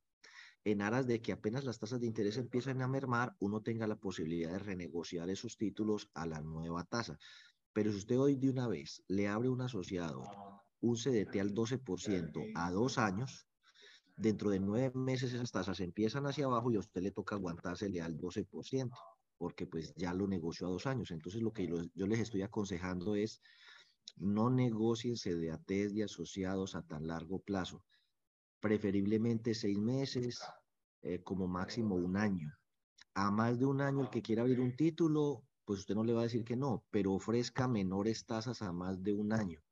[0.64, 3.98] en aras de que apenas las tasas de interés empiecen a mermar, uno tenga la
[3.98, 7.20] posibilidad de renegociar esos títulos a la nueva tasa.
[7.74, 10.24] Pero si usted hoy de una vez le abre un asociado
[10.82, 13.48] un CDT al 12% a dos años,
[14.16, 18.02] dentro de nueve meses esas tasas empiezan hacia abajo y a usted le toca aguantársele
[18.02, 18.92] al 12%,
[19.38, 21.12] porque pues ya lo negoció a dos años.
[21.12, 23.42] Entonces lo que yo les estoy aconsejando es
[24.18, 27.84] no negocien CDATs y asociados a tan largo plazo,
[28.62, 30.40] preferiblemente seis meses,
[31.02, 32.54] eh, como máximo un año.
[33.14, 36.14] A más de un año el que quiera abrir un título, pues usted no le
[36.14, 39.65] va a decir que no, pero ofrezca menores tasas a más de un año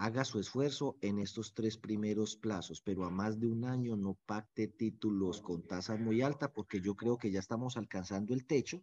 [0.00, 4.16] haga su esfuerzo en estos tres primeros plazos, pero a más de un año no
[4.26, 8.80] pacte títulos con tasas muy altas porque yo creo que ya estamos alcanzando el techo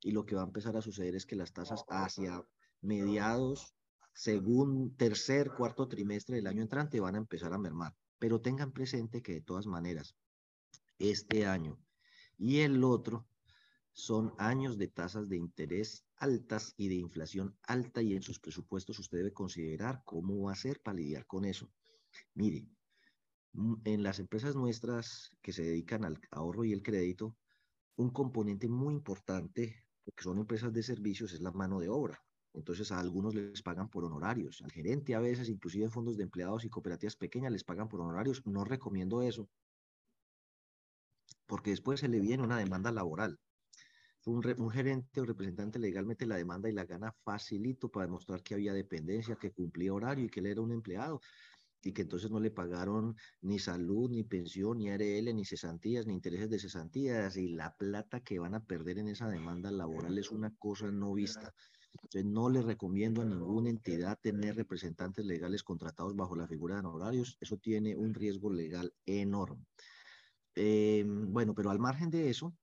[0.00, 2.44] y lo que va a empezar a suceder es que las tasas hacia
[2.80, 3.74] mediados,
[4.14, 7.96] según tercer, cuarto trimestre del año entrante van a empezar a mermar.
[8.20, 10.14] Pero tengan presente que de todas maneras,
[11.00, 11.76] este año
[12.38, 13.26] y el otro
[13.92, 18.98] son años de tasas de interés altas y de inflación alta y en sus presupuestos
[18.98, 21.70] usted debe considerar cómo va a hacer para lidiar con eso.
[22.34, 22.66] Mire,
[23.52, 27.36] mm, en las empresas nuestras que se dedican al ahorro y el crédito,
[27.96, 32.24] un componente muy importante, porque son empresas de servicios, es la mano de obra.
[32.54, 36.24] Entonces a algunos les pagan por honorarios, al gerente a veces, inclusive en fondos de
[36.24, 38.46] empleados y cooperativas pequeñas les pagan por honorarios.
[38.46, 39.48] No recomiendo eso,
[41.46, 43.38] porque después se le viene una demanda laboral
[44.26, 48.72] un, gerente o representante legalmente la demanda y la gana facilito para demostrar que había
[48.72, 51.20] dependencia, que cumplía horario y que él era un empleado
[51.84, 56.14] y que entonces no le pagaron ni salud, ni pensión, ni ARL, ni cesantías, ni
[56.14, 60.30] intereses de cesantías, y la plata que van a perder en esa demanda laboral es
[60.30, 61.52] una cosa no vista.
[61.94, 66.86] Entonces, no le recomiendo a ninguna entidad tener representantes legales contratados bajo la figura de
[66.86, 69.66] honorarios, eso tiene un riesgo legal enorme.
[70.54, 72.54] Eh, bueno, pero al margen de eso,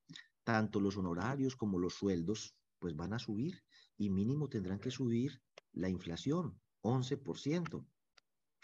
[0.52, 3.64] tanto los honorarios como los sueldos, pues van a subir
[3.98, 5.40] y mínimo tendrán que subir
[5.74, 7.86] la inflación, 11%.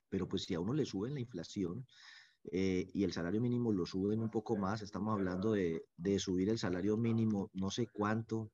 [0.10, 1.86] Pero pues si a uno le suben la inflación
[2.52, 6.50] eh, y el salario mínimo lo suben un poco más, estamos hablando de, de subir
[6.50, 8.52] el salario mínimo no sé cuánto,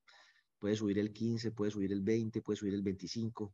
[0.60, 3.54] puede subir el 15, puede subir el 20, puede subir el 25,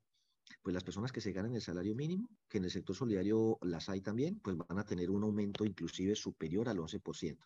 [0.64, 3.90] pues las personas que se ganan el salario mínimo, que en el sector solidario las
[3.90, 7.38] hay también, pues van a tener un aumento inclusive superior al 11%.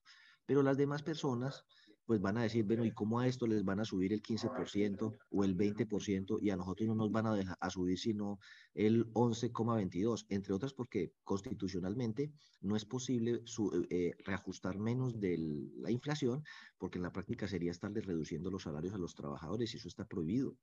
[0.46, 1.63] Pero las demás personas,
[2.06, 5.18] pues van a decir, bueno, ¿y cómo a esto les van a subir el 15%
[5.30, 8.40] o el 20% y a nosotros no nos van a, dejar, a subir sino
[8.74, 10.26] el 11,22%?
[10.30, 13.44] Entre otras porque constitucionalmente no es posible
[13.90, 15.38] eh, reajustar menos de
[15.78, 16.44] la inflación
[16.78, 20.06] porque en la práctica sería estarles reduciendo los salarios a los trabajadores y eso está
[20.06, 20.56] prohibido.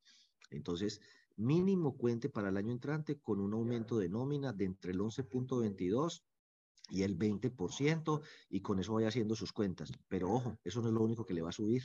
[0.50, 1.00] Entonces,
[1.36, 6.22] mínimo cuente para el año entrante con un aumento de nómina de entre el 11.22
[6.88, 8.20] y el 20%
[8.50, 9.92] y con eso vaya haciendo sus cuentas.
[10.08, 11.82] Pero ojo, eso no es lo único que le va a subir.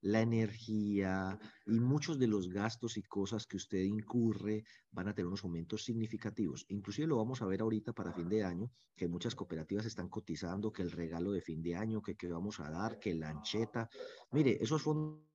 [0.00, 5.28] La energía y muchos de los gastos y cosas que usted incurre van a tener
[5.28, 6.66] unos aumentos significativos.
[6.68, 10.72] Inclusive lo vamos a ver ahorita para fin de año, que muchas cooperativas están cotizando,
[10.72, 13.88] que el regalo de fin de año, que, que vamos a dar, que la ancheta.
[14.32, 15.31] Mire, esos fondos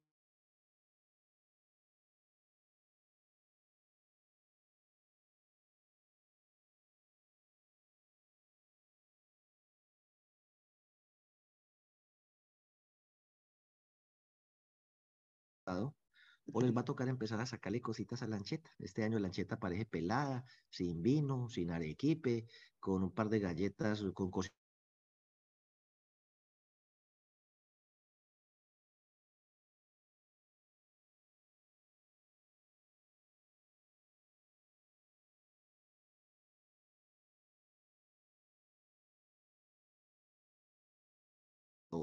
[16.53, 18.71] o les va a tocar empezar a sacarle cositas a la lancheta.
[18.79, 22.47] Este año la lancheta parece pelada, sin vino, sin arequipe,
[22.79, 24.66] con un par de galletas, con cositas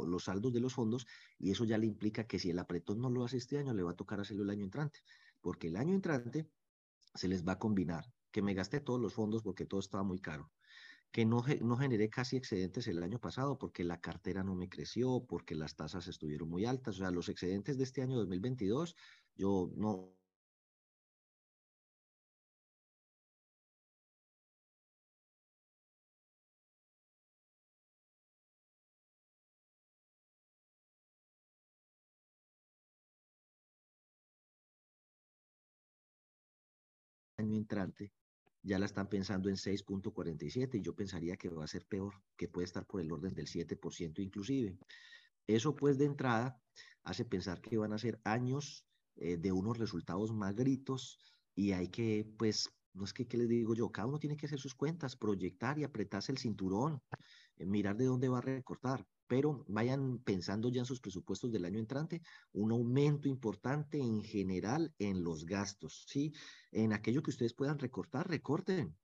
[0.06, 1.06] los saldos de los fondos
[1.38, 3.82] y eso ya le implica que si el apretón no lo hace este año, le
[3.82, 5.00] va a tocar hacerlo el año entrante,
[5.40, 6.50] porque el año entrante
[7.14, 10.18] se les va a combinar que me gasté todos los fondos porque todo estaba muy
[10.18, 10.50] caro,
[11.12, 15.24] que no, no generé casi excedentes el año pasado porque la cartera no me creció,
[15.28, 18.96] porque las tasas estuvieron muy altas, o sea, los excedentes de este año 2022,
[19.36, 20.16] yo no
[38.64, 42.48] ya la están pensando en 6.47 y yo pensaría que va a ser peor, que
[42.48, 44.78] puede estar por el orden del 7% inclusive.
[45.46, 46.58] Eso pues de entrada
[47.02, 51.18] hace pensar que van a ser años eh, de unos resultados magritos
[51.54, 53.90] y hay que, pues, no es que, ¿qué les digo yo?
[53.92, 57.02] Cada uno tiene que hacer sus cuentas, proyectar y apretarse el cinturón,
[57.56, 61.64] eh, mirar de dónde va a recortar, pero vayan pensando ya en sus presupuestos del
[61.64, 66.32] año entrante, un aumento importante en general en los gastos, ¿sí?
[66.72, 68.96] En aquello que ustedes puedan recortar, recorten.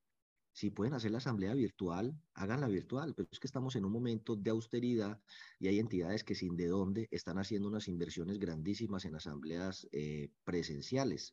[0.52, 4.34] Si pueden hacer la asamblea virtual, háganla virtual, pero es que estamos en un momento
[4.34, 5.20] de austeridad
[5.58, 10.30] y hay entidades que sin de dónde están haciendo unas inversiones grandísimas en asambleas eh,
[10.44, 11.32] presenciales.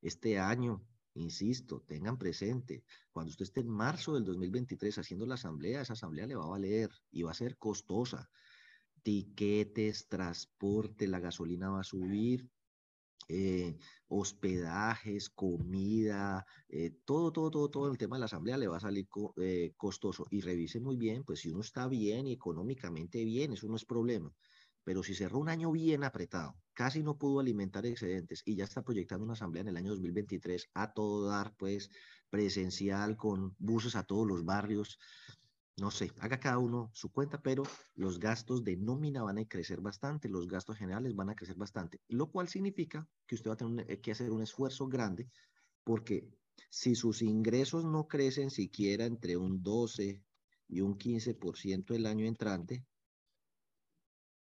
[0.00, 0.82] Este año,
[1.18, 6.26] insisto, tengan presente, cuando usted esté en marzo del 2023 haciendo la asamblea, esa asamblea
[6.26, 8.30] le va a valer y va a ser costosa.
[9.02, 12.48] Tiquetes, transporte, la gasolina va a subir,
[13.30, 13.76] eh,
[14.08, 18.80] hospedajes, comida, eh, todo, todo, todo, todo el tema de la asamblea le va a
[18.80, 20.26] salir eh, costoso.
[20.30, 23.84] Y revise muy bien, pues si uno está bien y económicamente bien, eso no es
[23.84, 24.34] problema.
[24.88, 28.80] Pero si cerró un año bien apretado, casi no pudo alimentar excedentes y ya está
[28.80, 31.90] proyectando una asamblea en el año 2023 a todo dar, pues
[32.30, 34.98] presencial, con buses a todos los barrios,
[35.76, 37.64] no sé, haga cada uno su cuenta, pero
[37.96, 42.00] los gastos de nómina van a crecer bastante, los gastos generales van a crecer bastante,
[42.08, 45.28] lo cual significa que usted va a tener eh, que hacer un esfuerzo grande,
[45.84, 46.30] porque
[46.70, 50.24] si sus ingresos no crecen siquiera entre un 12
[50.66, 52.86] y un 15% el año entrante,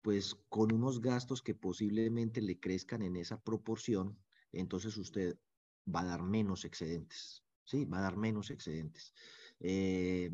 [0.05, 4.15] pues con unos gastos que posiblemente le crezcan en esa proporción,
[4.51, 5.35] entonces usted
[5.83, 7.85] va a dar menos excedentes, ¿sí?
[7.85, 9.15] Va a dar menos excedentes.
[9.59, 10.29] Eh,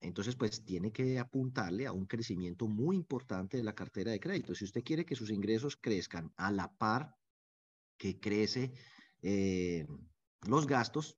[0.00, 4.56] entonces, pues tiene que apuntarle a un crecimiento muy importante de la cartera de crédito.
[4.56, 7.14] Si usted quiere que sus ingresos crezcan a la par
[7.96, 8.72] que crece
[9.22, 9.86] eh,
[10.48, 11.16] los gastos,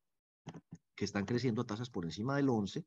[0.94, 2.84] que están creciendo a tasas por encima del 11,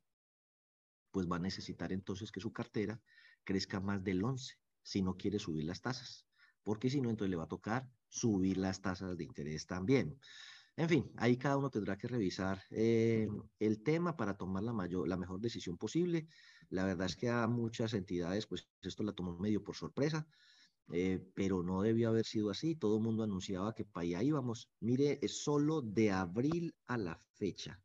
[1.09, 3.01] pues va a necesitar entonces que su cartera
[3.43, 6.25] crezca más del 11 si no quiere subir las tasas.
[6.63, 10.17] Porque si no, entonces le va a tocar subir las tasas de interés también.
[10.77, 13.27] En fin, ahí cada uno tendrá que revisar eh,
[13.59, 16.27] el tema para tomar la, mayor, la mejor decisión posible.
[16.69, 20.27] La verdad es que a muchas entidades, pues esto la tomó medio por sorpresa,
[20.91, 22.75] eh, pero no debió haber sido así.
[22.75, 24.69] Todo el mundo anunciaba que para allá íbamos.
[24.81, 27.81] Mire, es solo de abril a la fecha,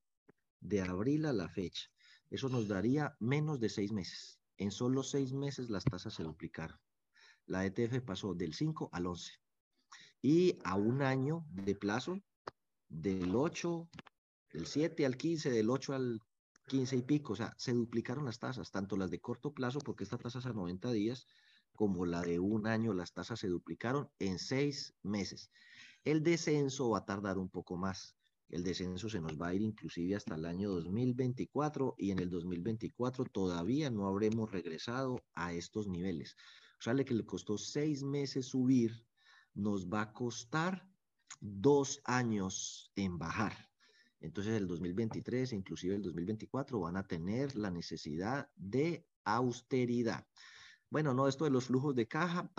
[0.61, 1.89] de abril a la fecha.
[2.29, 4.41] Eso nos daría menos de seis meses.
[4.59, 6.79] En solo seis meses las tasas se duplicaron.
[7.51, 9.33] La ETF pasó del 5 al 11.
[10.23, 12.23] Y a un año de plazo,
[12.89, 13.89] del 8,
[14.53, 16.21] del 7 al 15, del 8 al
[16.69, 20.05] 15 y pico, o sea, se duplicaron las tasas, tanto las de corto plazo, porque
[20.05, 21.27] esta tasa a 90 días,
[21.75, 25.51] como la de un año, las tasas se duplicaron en seis meses.
[26.05, 28.15] El descenso va a tardar un poco más.
[28.49, 32.31] El descenso se nos va a ir inclusive hasta el año 2024 y en el
[32.31, 36.37] 2024 todavía no habremos regresado a estos niveles.
[36.81, 39.07] Sea, que le costó seis meses subir,
[39.55, 40.89] nos va a costar
[41.41, 43.53] dos años en bajar.
[44.21, 50.27] Entonces el 2023 e inclusive el 2024 van a tener la necesidad de austeridad.
[50.91, 52.51] Bueno, no, esto de los flujos de caja,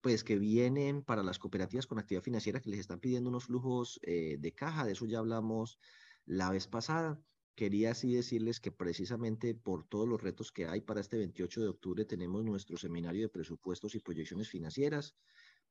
[0.00, 4.00] pues que vienen para las cooperativas con actividad financiera que les están pidiendo unos flujos
[4.02, 5.78] eh, de caja, de eso ya hablamos
[6.24, 7.20] la vez pasada.
[7.58, 11.66] Quería así decirles que precisamente por todos los retos que hay para este 28 de
[11.66, 15.16] octubre tenemos nuestro seminario de presupuestos y proyecciones financieras.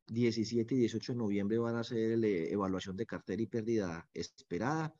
[0.07, 4.93] 17 y 18 de noviembre van a ser la evaluación de cartera y pérdida esperada.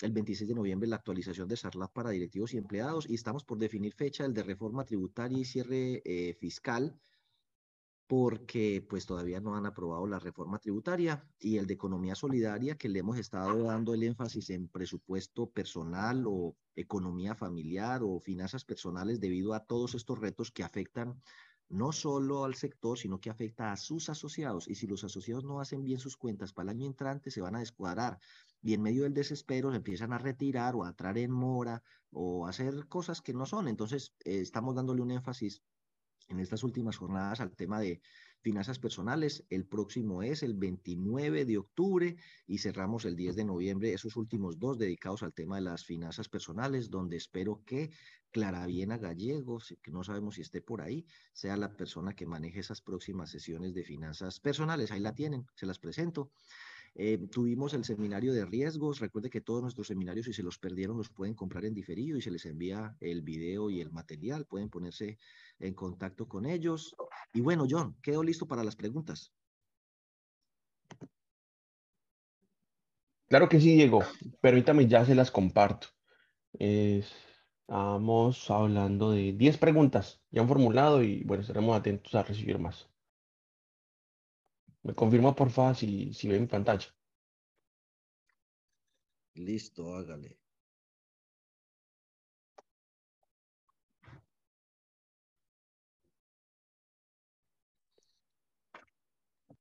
[0.00, 3.58] El 26 de noviembre la actualización de SARLAP para directivos y empleados y estamos por
[3.58, 6.98] definir fecha el de reforma tributaria y cierre eh, fiscal
[8.06, 12.88] porque pues todavía no han aprobado la reforma tributaria y el de economía solidaria que
[12.88, 19.18] le hemos estado dando el énfasis en presupuesto personal o economía familiar o finanzas personales
[19.20, 21.20] debido a todos estos retos que afectan
[21.68, 24.68] no solo al sector, sino que afecta a sus asociados.
[24.68, 27.56] Y si los asociados no hacen bien sus cuentas para el año entrante, se van
[27.56, 28.20] a descuadrar.
[28.62, 32.46] Y en medio del desespero se empiezan a retirar o a traer en mora o
[32.46, 33.66] a hacer cosas que no son.
[33.66, 35.62] Entonces, eh, estamos dándole un énfasis
[36.28, 38.00] en estas últimas jornadas al tema de
[38.40, 39.44] finanzas personales.
[39.50, 44.58] El próximo es el 29 de octubre y cerramos el 10 de noviembre, esos últimos
[44.58, 47.90] dos dedicados al tema de las finanzas personales, donde espero que
[48.30, 52.80] Claraviena Gallegos, que no sabemos si esté por ahí, sea la persona que maneje esas
[52.80, 54.90] próximas sesiones de finanzas personales.
[54.90, 56.30] Ahí la tienen, se las presento.
[56.98, 59.00] Eh, tuvimos el seminario de riesgos.
[59.00, 62.22] Recuerde que todos nuestros seminarios, si se los perdieron, los pueden comprar en diferido y
[62.22, 64.46] se les envía el video y el material.
[64.46, 65.18] Pueden ponerse
[65.58, 66.96] en contacto con ellos.
[67.34, 69.30] Y bueno, John, quedo listo para las preguntas.
[73.28, 74.00] Claro que sí, Diego.
[74.40, 75.88] Permítame, ya se las comparto.
[76.58, 80.22] estamos hablando de 10 preguntas.
[80.30, 82.88] Ya han formulado y bueno, estaremos atentos a recibir más.
[84.86, 86.86] Me confirma, por favor, si, si ve mi pantalla.
[89.34, 90.38] Listo, hágale.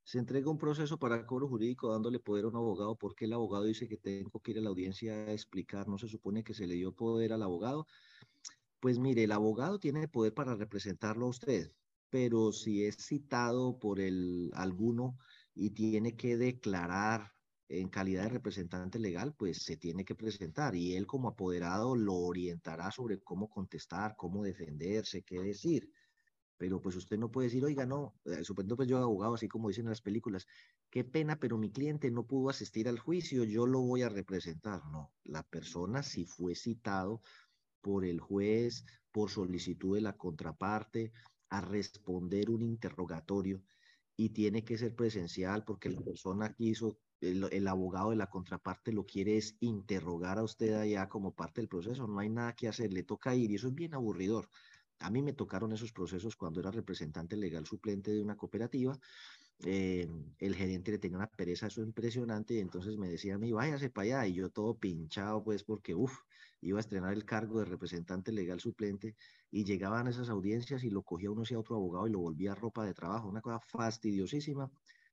[0.03, 3.63] Se entrega un proceso para cobro jurídico dándole poder a un abogado porque el abogado
[3.63, 5.87] dice que tengo que ir a la audiencia a explicar.
[5.87, 7.87] ¿No se supone que se le dio poder al abogado?
[8.79, 11.71] Pues mire, el abogado tiene poder para representarlo a usted,
[12.15, 15.17] pero si es citado por el alguno
[15.53, 17.33] y tiene que declarar
[17.67, 22.13] en calidad de representante legal, pues se tiene que presentar y él como apoderado lo
[22.13, 25.89] orientará sobre cómo contestar, cómo defenderse, qué decir.
[26.55, 29.67] Pero pues usted no puede decir, oiga, no, eh, suponiendo pues yo abogado, así como
[29.67, 30.45] dicen en las películas,
[30.89, 34.85] qué pena, pero mi cliente no pudo asistir al juicio, yo lo voy a representar.
[34.85, 37.19] No, la persona si fue citado
[37.81, 41.11] por el juez, por solicitud de la contraparte,
[41.57, 43.61] a responder un interrogatorio
[44.17, 48.91] y tiene que ser presencial porque la persona quiso, el, el, abogado de la contraparte
[48.91, 52.67] lo quiere es interrogar a usted allá como parte del proceso, no hay nada que
[52.67, 54.49] hacer, le toca ir y eso es bien aburridor.
[54.99, 58.97] A mí me tocaron esos procesos cuando era representante legal suplente de una cooperativa.
[59.65, 63.51] Eh, el gerente le tenía una pereza eso impresionante y entonces me decía a mí,
[63.51, 66.21] váyase para allá y yo todo pinchado pues porque uff,
[66.61, 69.15] iba a estrenar el cargo de representante legal suplente
[69.51, 72.85] y llegaban esas audiencias y lo cogía uno hacia otro abogado y lo volvía ropa
[72.85, 74.71] de trabajo, una cosa fastidiosísima.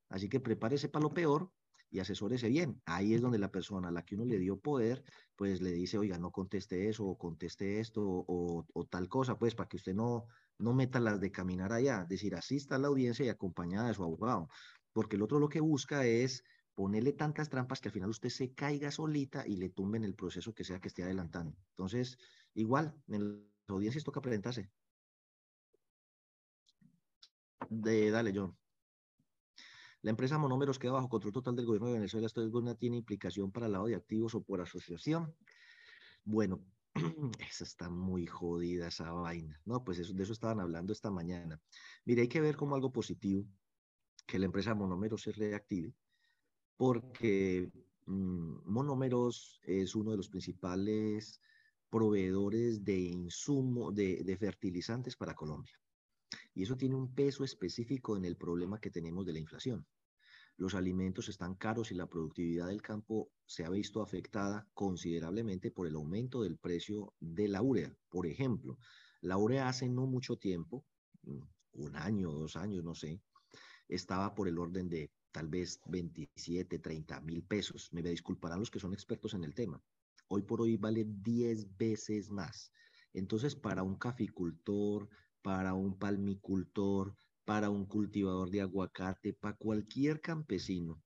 [0.09, 1.51] Así que prepárese para lo peor
[1.89, 2.81] y asesórese bien.
[2.85, 5.03] Ahí es donde la persona a la que uno le dio poder,
[5.35, 9.53] pues le dice, oiga, no conteste eso, o conteste esto, o, o tal cosa, pues
[9.53, 10.25] para que usted no,
[10.57, 13.93] no meta las de caminar allá, es decir, asista a la audiencia y acompañada de
[13.93, 14.47] su abogado,
[14.91, 16.43] porque el otro lo que busca es
[16.75, 20.53] ponerle tantas trampas que al final usted se caiga solita y le tumben el proceso
[20.53, 21.55] que sea que esté adelantando.
[21.69, 22.17] Entonces,
[22.53, 24.71] igual, en las audiencias toca presentarse.
[27.69, 28.57] De, dale, John.
[30.01, 32.27] La empresa Monómeros queda bajo control total del gobierno de Venezuela.
[32.27, 35.33] Esto no tiene implicación para el lado de activos o por asociación.
[36.25, 36.61] Bueno,
[37.39, 39.61] esa está muy jodida esa vaina.
[39.63, 41.61] No, pues de eso estaban hablando esta mañana.
[42.03, 43.45] Mire, hay que ver como algo positivo
[44.25, 45.93] que la empresa Monómeros se reactive,
[46.77, 47.71] porque
[48.05, 51.39] mmm, Monómeros es uno de los principales
[51.89, 55.79] proveedores de insumo, de, de fertilizantes para Colombia.
[56.55, 59.85] Y eso tiene un peso específico en el problema que tenemos de la inflación.
[60.57, 65.87] Los alimentos están caros y la productividad del campo se ha visto afectada considerablemente por
[65.87, 67.95] el aumento del precio de la urea.
[68.09, 68.77] Por ejemplo,
[69.21, 70.85] la urea hace no mucho tiempo,
[71.23, 71.41] mm,
[71.73, 73.19] un año, dos años, no sé,
[73.87, 77.91] estaba por el orden de tal vez 27, 30 mil pesos.
[77.91, 79.81] Me disculparán los que son expertos en el tema.
[80.29, 82.71] Hoy por hoy vale 10 veces más.
[83.13, 85.09] Entonces, para un caficultor,
[85.41, 87.15] para un palmicultor,
[87.45, 91.01] para un cultivador de aguacate, para cualquier campesino,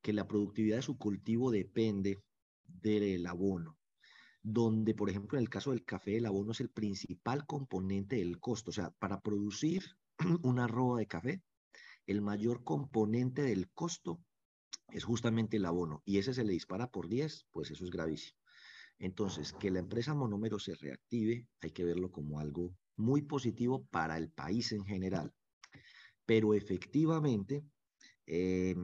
[0.00, 2.22] que la productividad de su cultivo depende
[2.64, 3.76] del abono,
[4.42, 8.38] donde, por ejemplo, en el caso del café, el abono es el principal componente del
[8.38, 8.70] costo.
[8.70, 9.82] O sea, para producir
[10.42, 11.42] una roba de café,
[12.10, 14.20] el mayor componente del costo
[14.88, 18.36] es justamente el abono, y ese se le dispara por 10, pues eso es gravísimo.
[18.98, 24.18] Entonces, que la empresa monómero se reactive, hay que verlo como algo muy positivo para
[24.18, 25.32] el país en general.
[26.26, 27.62] Pero efectivamente,
[28.26, 28.74] eh,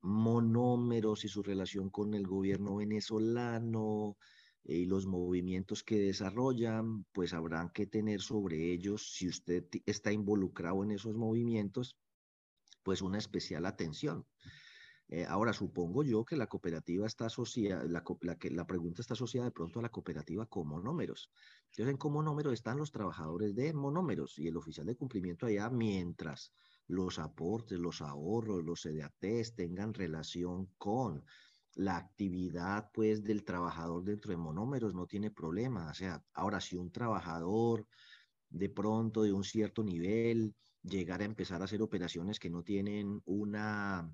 [0.00, 4.16] monómeros y su relación con el gobierno venezolano
[4.64, 10.10] eh, y los movimientos que desarrollan, pues habrán que tener sobre ellos, si usted está
[10.10, 11.96] involucrado en esos movimientos,
[12.88, 14.24] pues una especial atención.
[15.10, 19.12] Eh, ahora, supongo yo que la cooperativa está asociada, la, la, que, la pregunta está
[19.12, 21.30] asociada de pronto a la cooperativa con monómeros.
[21.66, 26.54] Entonces, en Comonómeros están los trabajadores de monómeros y el oficial de cumplimiento allá, mientras
[26.86, 31.22] los aportes, los ahorros, los CDATs tengan relación con
[31.74, 35.90] la actividad pues del trabajador dentro de monómeros, no tiene problema.
[35.90, 37.86] O sea, ahora si un trabajador
[38.48, 43.22] de pronto de un cierto nivel llegara a empezar a hacer operaciones que no tienen
[43.24, 44.10] una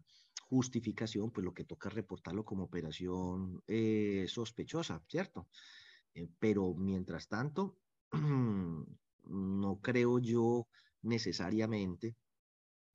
[0.48, 5.48] justificación, pues lo que toca es reportarlo como operación eh, sospechosa, ¿cierto?
[6.14, 7.78] Eh, pero mientras tanto,
[9.24, 10.68] no creo yo
[11.02, 12.16] necesariamente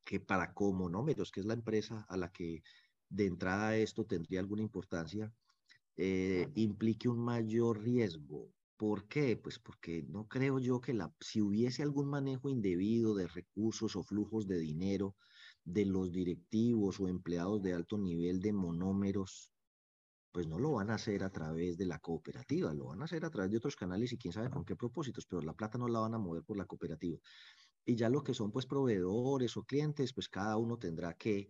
[0.04, 2.64] que para Comonómeros, que es la empresa a la que
[3.10, 5.32] de entrada esto tendría alguna importancia,
[5.98, 8.50] eh, implique un mayor riesgo.
[8.80, 9.36] ¿Por qué?
[9.36, 14.04] Pues porque no creo yo que la, si hubiese algún manejo indebido de recursos o
[14.04, 15.18] flujos de dinero
[15.66, 19.52] de los directivos o empleados de alto nivel de monómeros,
[20.32, 23.26] pues no lo van a hacer a través de la cooperativa, lo van a hacer
[23.26, 25.90] a través de otros canales y quién sabe con qué propósitos, pero la plata no
[25.90, 27.20] la van a mover por la cooperativa.
[27.84, 31.50] Y ya lo que son pues proveedores o clientes, pues cada uno tendrá que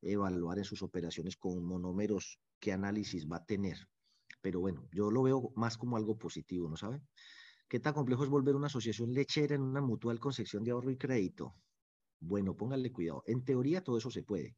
[0.00, 3.88] evaluar en sus operaciones con monómeros qué análisis va a tener.
[4.40, 7.02] Pero bueno, yo lo veo más como algo positivo, ¿no sabe?
[7.68, 10.96] ¿Qué tan complejo es volver una asociación lechera en una mutual con de ahorro y
[10.96, 11.54] crédito?
[12.20, 13.22] Bueno, póngale cuidado.
[13.26, 14.56] En teoría todo eso se puede.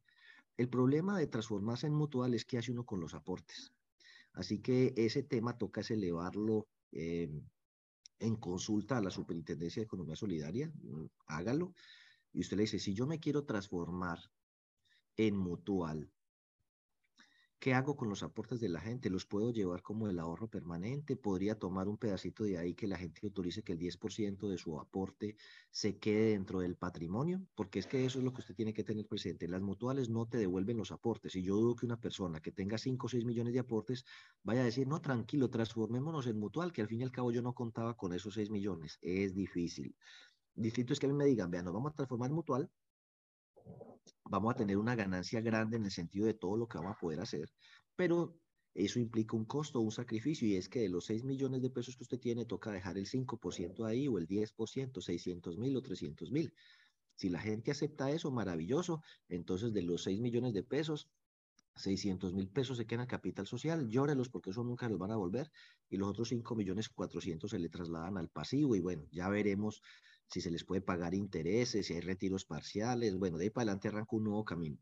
[0.57, 3.71] El problema de transformarse en mutual es que hace uno con los aportes.
[4.33, 7.29] Así que ese tema toca elevarlo eh,
[8.19, 10.71] en consulta a la Superintendencia de Economía Solidaria.
[10.73, 11.73] Mm, hágalo.
[12.33, 14.19] Y usted le dice, si yo me quiero transformar
[15.17, 16.09] en mutual,
[17.61, 19.11] ¿Qué hago con los aportes de la gente?
[19.11, 21.15] ¿Los puedo llevar como el ahorro permanente?
[21.15, 24.79] ¿Podría tomar un pedacito de ahí que la gente autorice que el 10% de su
[24.79, 25.35] aporte
[25.69, 27.39] se quede dentro del patrimonio?
[27.53, 29.47] Porque es que eso es lo que usted tiene que tener presente.
[29.47, 31.35] Las mutuales no te devuelven los aportes.
[31.35, 34.05] Y yo dudo que una persona que tenga 5 o 6 millones de aportes
[34.41, 37.43] vaya a decir, no, tranquilo, transformémonos en mutual, que al fin y al cabo yo
[37.43, 38.97] no contaba con esos 6 millones.
[39.03, 39.95] Es difícil.
[40.55, 42.71] Distinto es que a mí me digan, vean, nos vamos a transformar en mutual,
[44.31, 46.99] vamos a tener una ganancia grande en el sentido de todo lo que vamos a
[46.99, 47.51] poder hacer,
[47.97, 48.39] pero
[48.73, 51.97] eso implica un costo, un sacrificio, y es que de los 6 millones de pesos
[51.97, 56.31] que usted tiene, toca dejar el 5% ahí o el 10%, 600 mil o 300
[56.31, 56.53] mil.
[57.15, 59.01] Si la gente acepta eso, maravilloso.
[59.27, 61.09] Entonces, de los 6 millones de pesos,
[61.75, 65.17] 600 mil pesos se quedan en capital social, llórelos porque eso nunca los van a
[65.17, 65.51] volver,
[65.89, 69.81] y los otros 5 millones 400 se le trasladan al pasivo, y bueno, ya veremos
[70.31, 73.89] si se les puede pagar intereses, si hay retiros parciales, bueno, de ahí para adelante
[73.89, 74.77] arranca un nuevo camino.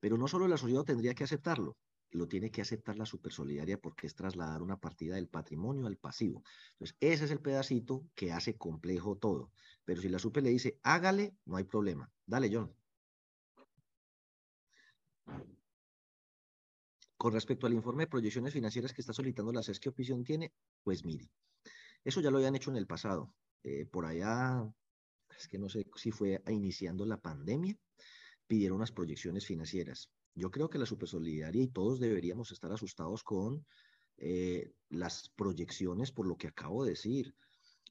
[0.00, 1.76] Pero no solo la sociedad tendría que aceptarlo,
[2.12, 6.42] lo tiene que aceptar la supersolidaria porque es trasladar una partida del patrimonio al pasivo.
[6.72, 9.52] Entonces, ese es el pedacito que hace complejo todo.
[9.84, 12.10] Pero si la super le dice, hágale, no hay problema.
[12.24, 12.74] Dale, John.
[17.18, 20.52] Con respecto al informe de proyecciones financieras que está solicitando la SES, ¿qué opinión tiene?
[20.82, 21.28] Pues mire,
[22.04, 23.34] eso ya lo habían hecho en el pasado.
[23.62, 24.64] Eh, por allá
[25.38, 27.76] es que no sé si fue iniciando la pandemia,
[28.46, 30.10] pidieron unas proyecciones financieras.
[30.34, 33.64] Yo creo que la Supersolidaria y todos deberíamos estar asustados con
[34.18, 37.34] eh, las proyecciones por lo que acabo de decir.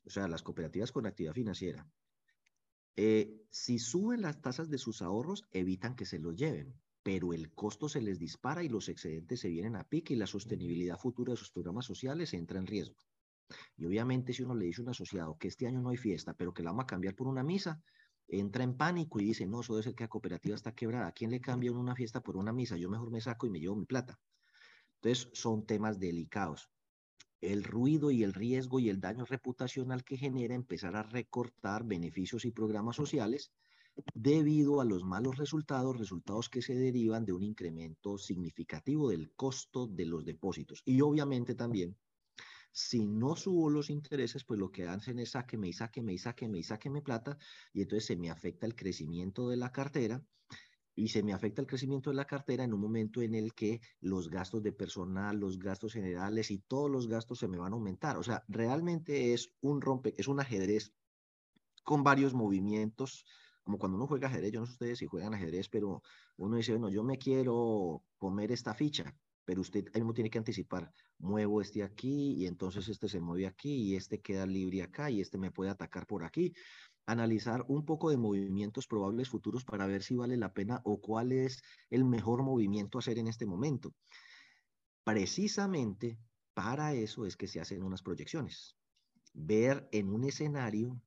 [0.05, 1.87] O sea, las cooperativas con actividad financiera.
[2.95, 7.53] Eh, si suben las tasas de sus ahorros, evitan que se los lleven, pero el
[7.53, 11.31] costo se les dispara y los excedentes se vienen a pique y la sostenibilidad futura
[11.33, 12.95] de sus programas sociales entra en riesgo.
[13.77, 16.33] Y obviamente si uno le dice a un asociado que este año no hay fiesta,
[16.33, 17.81] pero que la vamos a cambiar por una misa,
[18.27, 21.07] entra en pánico y dice, no, eso debe ser que la cooperativa está quebrada.
[21.07, 22.77] ¿A quién le cambia una fiesta por una misa?
[22.77, 24.19] Yo mejor me saco y me llevo mi plata.
[24.95, 26.69] Entonces son temas delicados.
[27.41, 32.45] El ruido y el riesgo y el daño reputacional que genera empezar a recortar beneficios
[32.45, 33.51] y programas sociales
[34.13, 39.87] debido a los malos resultados, resultados que se derivan de un incremento significativo del costo
[39.87, 40.81] de los depósitos.
[40.85, 41.95] Y obviamente también
[42.75, 46.59] si no subo los intereses, pues lo que hacen es sáqueme y sáqueme y sáqueme
[46.59, 47.37] y sáqueme plata,
[47.71, 50.21] y entonces se me afecta el crecimiento de la cartera,
[50.93, 53.79] y se me afecta el crecimiento de la cartera en un momento en el que
[54.01, 57.75] los gastos de personal, los gastos generales y todos los gastos se me van a
[57.75, 58.17] aumentar.
[58.17, 60.93] O sea, realmente es un rompe, es un ajedrez
[61.83, 63.25] con varios movimientos,
[63.63, 66.01] como cuando uno juega ajedrez, yo no sé ustedes si juegan ajedrez, pero
[66.35, 70.91] uno dice, bueno, yo me quiero comer esta ficha, pero usted mismo tiene que anticipar,
[71.19, 75.21] muevo este aquí y entonces este se mueve aquí y este queda libre acá y
[75.21, 76.53] este me puede atacar por aquí.
[77.05, 81.31] Analizar un poco de movimientos probables futuros para ver si vale la pena o cuál
[81.31, 83.93] es el mejor movimiento a hacer en este momento.
[85.03, 86.17] Precisamente
[86.55, 88.75] para eso es que se hacen unas proyecciones.
[89.33, 90.99] Ver en un escenario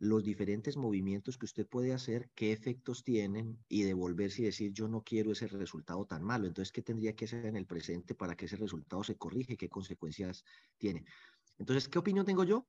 [0.00, 4.88] los diferentes movimientos que usted puede hacer, qué efectos tienen y devolverse y decir yo
[4.88, 6.46] no quiero ese resultado tan malo.
[6.46, 9.58] Entonces, ¿qué tendría que hacer en el presente para que ese resultado se corrige?
[9.58, 10.42] ¿Qué consecuencias
[10.78, 11.04] tiene?
[11.58, 12.66] Entonces, ¿qué opinión tengo yo?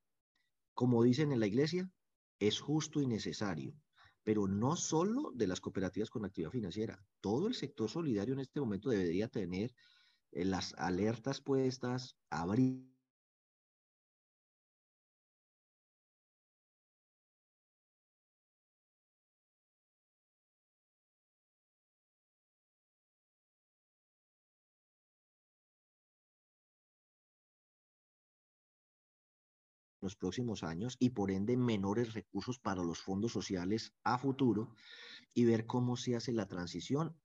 [0.74, 1.90] Como dicen en la iglesia,
[2.38, 3.74] es justo y necesario,
[4.22, 7.02] pero no solo de las cooperativas con actividad financiera.
[7.22, 9.72] Todo el sector solidario en este momento debería tener
[10.32, 12.91] eh, las alertas puestas, abrir
[30.02, 34.74] los próximos años y por ende menores recursos para los fondos sociales a futuro
[35.34, 37.16] y ver cómo se hace la transición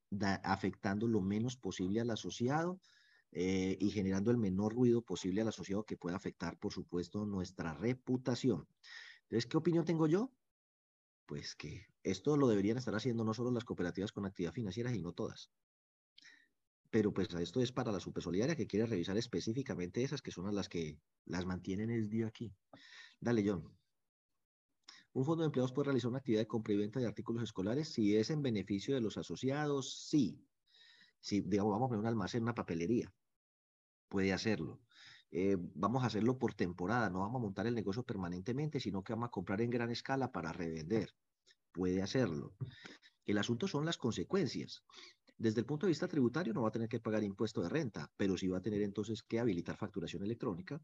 [0.44, 2.80] afectando lo menos posible al asociado
[3.32, 7.74] eh, y generando el menor ruido posible al asociado que pueda afectar, por supuesto, nuestra
[7.74, 8.68] reputación.
[9.24, 10.32] Entonces, ¿qué opinión tengo yo?
[11.26, 15.12] Pues que esto lo deberían estar haciendo no solo las cooperativas con actividad financiera, sino
[15.12, 15.52] todas
[16.90, 20.70] pero pues esto es para la supersolidaria que quiere revisar específicamente esas que son las
[20.70, 22.56] que las mantienen el día aquí.
[23.20, 23.78] Dale, John.
[25.14, 27.90] ¿Un fondo de empleados puede realizar una actividad de compra y venta de artículos escolares?
[27.90, 30.48] Si es en beneficio de los asociados, sí.
[31.20, 33.14] Si, digamos, vamos a poner un almacén, una papelería,
[34.10, 34.82] puede hacerlo.
[35.32, 39.14] eh, vamos a hacerlo por temporada, no vamos a montar el negocio permanentemente, sino que
[39.14, 41.16] vamos a comprar en gran escala para revender.
[41.78, 42.56] Puede hacerlo.
[43.24, 44.82] El asunto son las consecuencias.
[45.38, 48.12] Desde el punto de vista tributario no va a tener que pagar impuesto de renta,
[48.18, 50.82] pero sí va a tener entonces que habilitar facturación electrónica,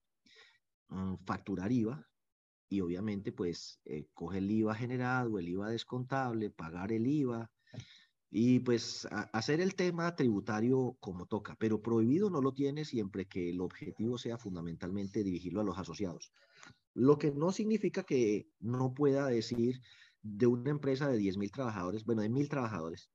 [0.89, 2.07] mm, facturar IVA
[2.69, 7.49] y obviamente pues eh, coge el IVA generado, el IVA descontable, pagar el IVA
[8.29, 13.49] y pues hacer el tema tributario como toca, pero prohibido no lo tiene siempre que
[13.49, 16.31] el objetivo sea fundamentalmente dirigirlo a los asociados.
[16.93, 19.81] Lo que no significa que no pueda decir
[20.23, 23.09] de una empresa de 10 mil trabajadores, bueno, de mil trabajadores,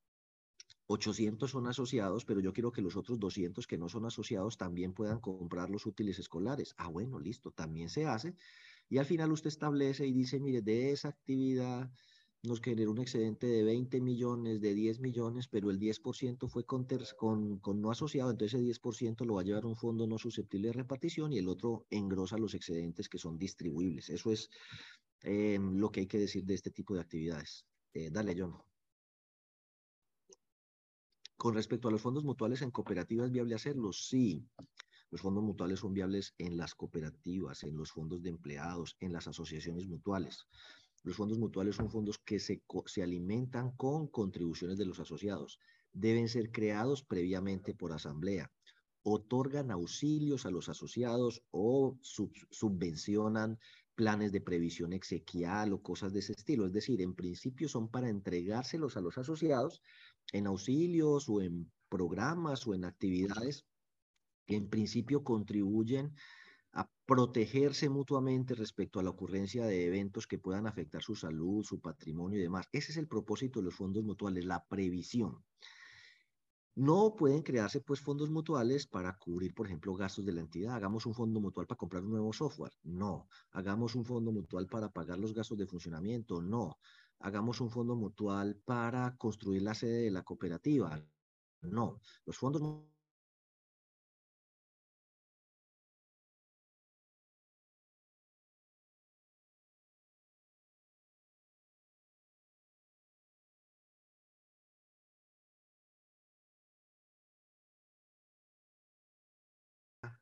[0.86, 4.94] 800 son asociados, pero yo quiero que los otros 200 que no son asociados también
[4.94, 6.74] puedan comprar los útiles escolares.
[6.78, 8.34] Ah, bueno, listo, también se hace.
[8.88, 11.90] Y al final usted establece y dice, mire, de esa actividad
[12.42, 16.86] nos generó un excedente de 20 millones, de 10 millones, pero el 10% fue con,
[17.16, 20.68] con, con, no asociado, entonces ese 10% lo va a llevar un fondo no susceptible
[20.68, 24.08] de repartición y el otro engrosa los excedentes que son distribuibles.
[24.08, 24.50] Eso es
[25.22, 27.66] eh, lo que hay que decir de este tipo de actividades.
[27.92, 28.56] Eh, dale, John.
[31.36, 33.92] Con respecto a los fondos mutuales en cooperativas, ¿es viable hacerlo?
[33.92, 34.44] Sí.
[35.10, 39.28] Los fondos mutuales son viables en las cooperativas, en los fondos de empleados, en las
[39.28, 40.46] asociaciones mutuales.
[41.04, 45.58] Los fondos mutuales son fondos que se, se alimentan con contribuciones de los asociados.
[45.92, 48.50] Deben ser creados previamente por asamblea.
[49.02, 53.58] Otorgan auxilios a los asociados o subvencionan
[53.98, 56.66] planes de previsión exequial o cosas de ese estilo.
[56.66, 59.82] Es decir, en principio son para entregárselos a los asociados
[60.32, 63.66] en auxilios o en programas o en actividades
[64.46, 66.14] que en principio contribuyen
[66.74, 71.80] a protegerse mutuamente respecto a la ocurrencia de eventos que puedan afectar su salud, su
[71.80, 72.68] patrimonio y demás.
[72.70, 75.44] Ese es el propósito de los fondos mutuales, la previsión.
[76.78, 80.76] No pueden crearse pues fondos mutuales para cubrir, por ejemplo, gastos de la entidad.
[80.76, 82.72] Hagamos un fondo mutual para comprar un nuevo software.
[82.84, 83.26] No.
[83.50, 86.40] Hagamos un fondo mutual para pagar los gastos de funcionamiento.
[86.40, 86.78] No
[87.20, 91.02] hagamos un fondo mutual para construir la sede de la cooperativa.
[91.62, 92.62] No, los fondos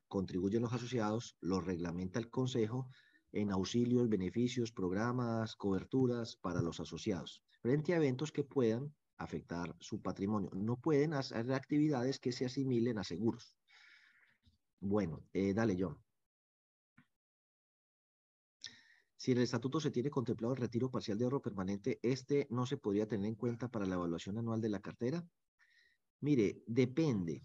[0.09, 2.89] contribuyen los asociados, los reglamenta el Consejo
[3.32, 10.01] en auxilios, beneficios, programas, coberturas para los asociados, frente a eventos que puedan afectar su
[10.01, 10.51] patrimonio.
[10.55, 13.57] No pueden hacer actividades que se asimilen a seguros.
[14.80, 15.99] Bueno, eh, dale, John.
[19.16, 22.66] Si en el estatuto se tiene contemplado el retiro parcial de ahorro permanente, ¿este no
[22.66, 25.26] se podría tener en cuenta para la evaluación anual de la cartera?
[26.20, 27.43] Mire, depende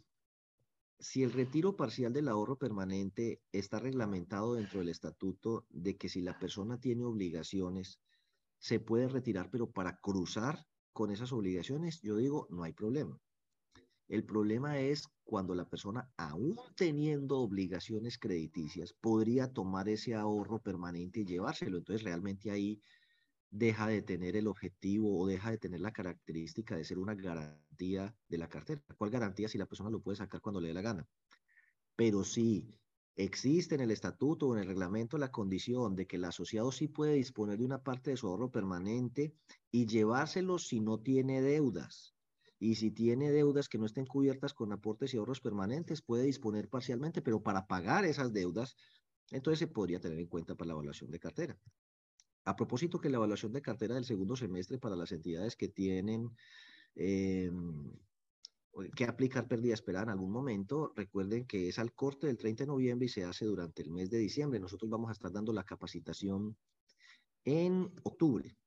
[1.01, 6.21] si el retiro parcial del ahorro permanente está reglamentado dentro del estatuto de que si
[6.21, 7.99] la persona tiene obligaciones,
[8.59, 13.19] se puede retirar, pero para cruzar con esas obligaciones, yo digo, no hay problema.
[14.07, 21.21] El problema es cuando la persona, aún teniendo obligaciones crediticias, podría tomar ese ahorro permanente
[21.21, 21.77] y llevárselo.
[21.77, 22.81] Entonces, realmente ahí
[23.49, 27.70] deja de tener el objetivo o deja de tener la característica de ser una garantía
[27.81, 28.83] de la cartera.
[28.95, 31.07] ¿Cuál garantía si la persona lo puede sacar cuando le dé la gana?
[31.95, 32.69] Pero si
[33.15, 36.87] existe en el estatuto o en el reglamento la condición de que el asociado sí
[36.87, 39.33] puede disponer de una parte de su ahorro permanente
[39.71, 42.15] y llevárselo si no tiene deudas.
[42.59, 46.69] Y si tiene deudas que no estén cubiertas con aportes y ahorros permanentes, puede disponer
[46.69, 48.75] parcialmente, pero para pagar esas deudas,
[49.31, 51.59] entonces se podría tener en cuenta para la evaluación de cartera.
[52.45, 56.29] A propósito que la evaluación de cartera del segundo semestre para las entidades que tienen
[56.95, 57.91] em,
[58.95, 62.67] que aplicar pérdida esperada en algún momento, recuerden que es al corte del 30 de
[62.67, 64.59] noviembre y se hace durante el mes de diciembre.
[64.59, 66.57] Nosotros vamos a estar dando la capacitación
[67.43, 68.57] en octubre,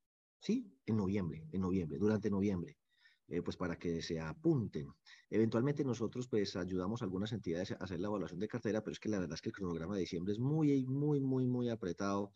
[0.41, 0.79] ¿sí?
[0.87, 2.79] En noviembre, en noviembre, durante noviembre.
[3.27, 4.89] Eh, pues para que se apunten.
[5.31, 9.01] Eventualmente nosotros pues ayudamos a algunas entidades a hacer la evaluación de cartera, pero es
[9.01, 12.33] que la verdad es que el cronograma de diciembre es muy, muy, muy, muy apretado.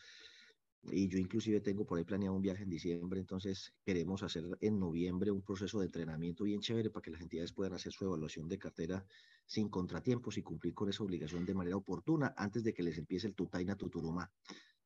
[0.83, 4.79] Y yo inclusive tengo por ahí planeado un viaje en diciembre, entonces queremos hacer en
[4.79, 8.49] noviembre un proceso de entrenamiento bien chévere para que las entidades puedan hacer su evaluación
[8.49, 9.05] de cartera
[9.45, 13.27] sin contratiempos y cumplir con esa obligación de manera oportuna antes de que les empiece
[13.27, 14.31] el tutaina tuturumá.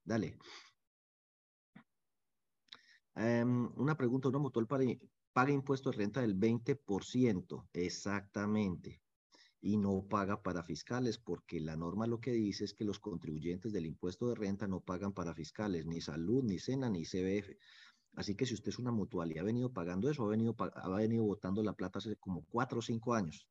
[0.03, 0.38] Dale.
[3.14, 7.68] Em, una pregunta, ¿una mutual paga impuestos de renta del 20%?
[7.72, 9.01] Exactamente
[9.62, 13.72] y no paga para fiscales, porque la norma lo que dice es que los contribuyentes
[13.72, 17.56] del impuesto de renta no pagan para fiscales, ni salud, ni SENA, ni CBF.
[18.14, 20.88] Así que si usted es una mutual y ha venido pagando eso, ha venido, ha
[20.90, 23.46] venido botando la plata hace como cuatro o cinco años.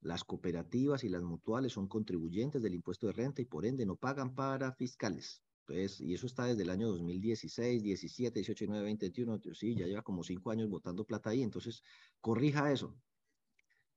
[0.00, 3.96] Las cooperativas y las mutuales son contribuyentes del impuesto de renta y por ende no
[3.96, 5.42] pagan para fiscales.
[5.66, 9.40] Entonces, y eso está desde el año 2016, 17, 18, 19, 20, 21.
[9.54, 11.42] Sí, ya lleva como cinco años botando plata ahí.
[11.42, 11.82] Entonces,
[12.20, 12.96] corrija eso.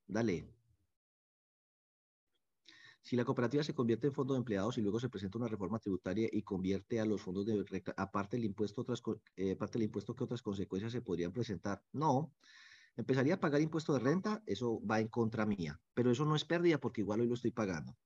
[0.07, 0.62] Dale.
[3.03, 5.77] Si la cooperativa se convierte en fondo de empleados y luego se presenta una reforma
[5.77, 9.03] tributaria y convierte a los fondos de aparte del impuesto otras
[9.35, 11.83] eh, aparte del impuesto que otras consecuencias se podrían presentar.
[11.91, 12.33] No.
[12.95, 16.45] Empezaría a pagar impuesto de renta, eso va en contra mía, pero eso no es
[16.45, 17.97] pérdida porque igual hoy lo estoy pagando.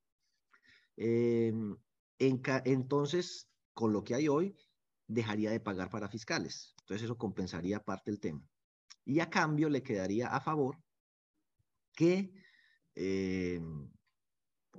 [0.96, 1.78] Em,
[2.18, 4.58] entonces, con lo que hay hoy,
[5.06, 6.74] dejaría de pagar para fiscales.
[6.80, 8.50] Entonces eso compensaría parte del tema.
[9.06, 10.82] Y a cambio le quedaría a favor
[11.94, 12.34] que
[12.96, 13.92] em,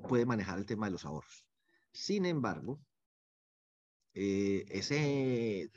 [0.02, 1.44] puede manejar el tema de los ahorros.
[1.92, 2.80] Sin embargo,
[4.14, 5.70] eh, ese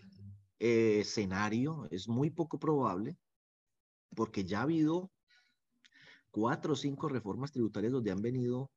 [0.59, 3.17] eh, escenario es muy poco probable
[4.15, 5.11] porque ya ha habido
[6.31, 8.71] cuatro o cinco reformas tributarias donde han venido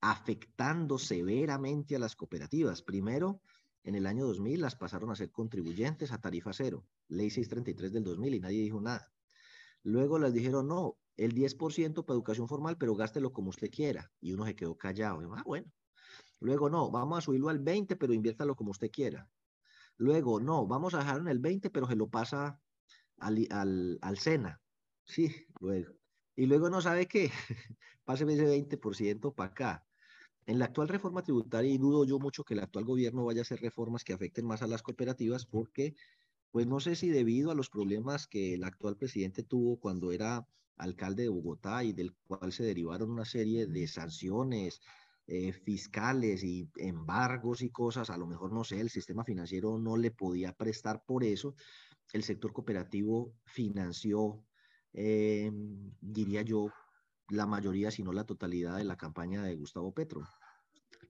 [0.00, 2.82] afectando severamente a las cooperativas.
[2.82, 3.40] Primero,
[3.84, 8.04] en el año 2000 las pasaron a ser contribuyentes a tarifa cero, ley 633 del
[8.04, 9.12] 2000 y nadie dijo nada.
[9.82, 14.12] Luego les dijeron, no, el 10% para educación formal, pero gástelo como usted quiera.
[14.20, 15.20] Y uno se quedó callado.
[15.34, 15.72] ah, bueno.
[16.40, 19.28] Luego, no, vamos a subirlo al 20, pero inviértalo como usted quiera.
[19.96, 22.60] Luego, no, vamos a dejarlo en el 20, pero se lo pasa
[23.18, 24.60] al, al, al SENA.
[25.04, 25.94] Sí, luego.
[26.34, 27.30] Y luego no sabe qué,
[28.04, 29.86] páseme ese 20% para acá.
[30.44, 33.42] En la actual reforma tributaria, y dudo yo mucho que el actual gobierno vaya a
[33.42, 35.96] hacer reformas que afecten más a las cooperativas, porque,
[36.50, 40.46] pues no sé si debido a los problemas que el actual presidente tuvo cuando era
[40.76, 44.80] alcalde de Bogotá y del cual se derivaron una serie de sanciones
[45.26, 49.96] eh, fiscales y embargos y cosas, a lo mejor no sé, el sistema financiero no
[49.96, 51.54] le podía prestar por eso,
[52.12, 54.44] el sector cooperativo financió,
[54.92, 55.50] eh,
[56.00, 56.70] diría yo,
[57.28, 60.22] la mayoría, si no la totalidad de la campaña de Gustavo Petro,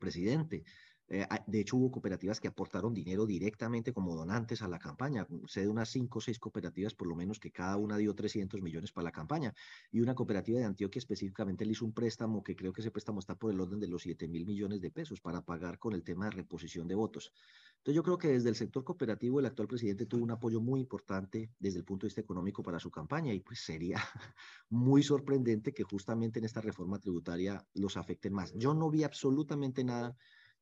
[0.01, 0.65] presidente.
[1.09, 5.27] Eh, de hecho, hubo cooperativas que aportaron dinero directamente como donantes a la campaña.
[5.47, 8.61] Sé de unas cinco o seis cooperativas, por lo menos, que cada una dio 300
[8.61, 9.55] millones para la campaña.
[9.93, 13.21] Y una cooperativa de Antioquia específicamente le hizo un préstamo que creo que ese préstamo
[13.21, 16.03] está por el orden de los 7 mil millones de pesos para pagar con el
[16.03, 17.33] tema de reposición de votos.
[17.79, 20.81] Entonces, yo creo que desde el sector cooperativo, el actual presidente tuvo un apoyo muy
[20.81, 23.99] importante desde el punto de vista económico para su campaña y pues sería
[24.71, 28.53] muy sorprendente que justamente en esta reforma tributaria los afecten más.
[28.55, 30.17] Yo no vi absolutamente nada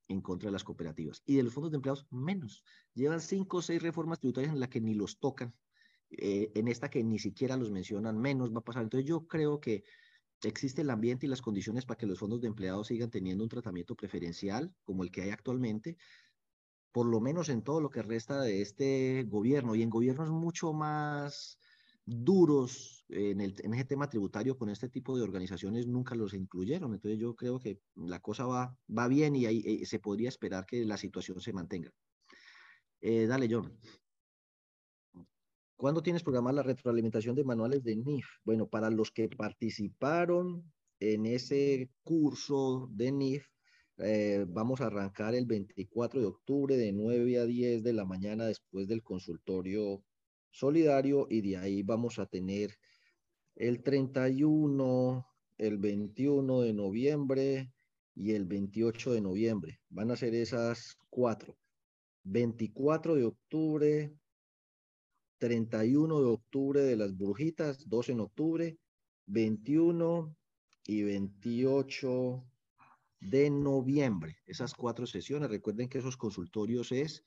[0.08, 1.22] en contra de las cooperativas.
[1.26, 2.64] Y de los fondos de empleados, menos.
[2.94, 5.54] Llevan cinco o seis reformas tributarias en las que ni los tocan.
[6.10, 8.82] Eh, en esta que ni siquiera los mencionan, menos va a pasar.
[8.82, 9.84] Entonces yo creo que
[10.42, 13.50] existe el ambiente y las condiciones para que los fondos de empleados sigan teniendo un
[13.50, 15.96] tratamiento preferencial como el que hay actualmente,
[16.92, 20.72] por lo menos en todo lo que resta de este gobierno y en gobiernos mucho
[20.72, 21.58] más
[22.06, 26.94] duros en, el, ese tema tributario con este tipo de organizaciones nunca los incluyeron.
[26.94, 30.66] Entonces yo creo que la cosa va, va bien y ahí eh, se podría esperar
[30.66, 31.90] que la situación se mantenga.
[33.00, 33.78] Eh, dale, John.
[35.76, 38.26] ¿Cuándo tienes programada la retroalimentación de manuales de NIF?
[38.44, 43.46] Bueno, para los que participaron en ese curso de NIF,
[43.98, 48.46] eh, vamos a arrancar el 24 de octubre de 9 a 10 de la mañana
[48.46, 50.02] después del consultorio
[50.54, 52.78] solidario y de ahí vamos a tener
[53.56, 55.26] el 31,
[55.58, 57.72] el 21 de noviembre
[58.14, 59.80] y el 28 de noviembre.
[59.88, 61.56] Van a ser esas cuatro.
[62.22, 64.16] 24 de octubre,
[65.38, 68.78] 31 de octubre de las brujitas, 2 en octubre,
[69.26, 70.36] 21
[70.86, 72.44] y 28
[73.20, 74.36] de noviembre.
[74.46, 75.50] Esas cuatro sesiones.
[75.50, 77.24] Recuerden que esos consultorios es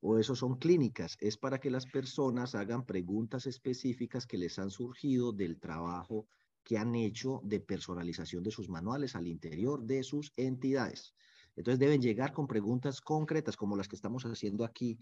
[0.00, 4.70] o eso son clínicas, es para que las personas hagan preguntas específicas que les han
[4.70, 6.26] surgido del trabajo
[6.62, 11.14] que han hecho de personalización de sus manuales al interior de sus entidades.
[11.56, 14.98] Entonces deben llegar con preguntas concretas como las que estamos haciendo aquí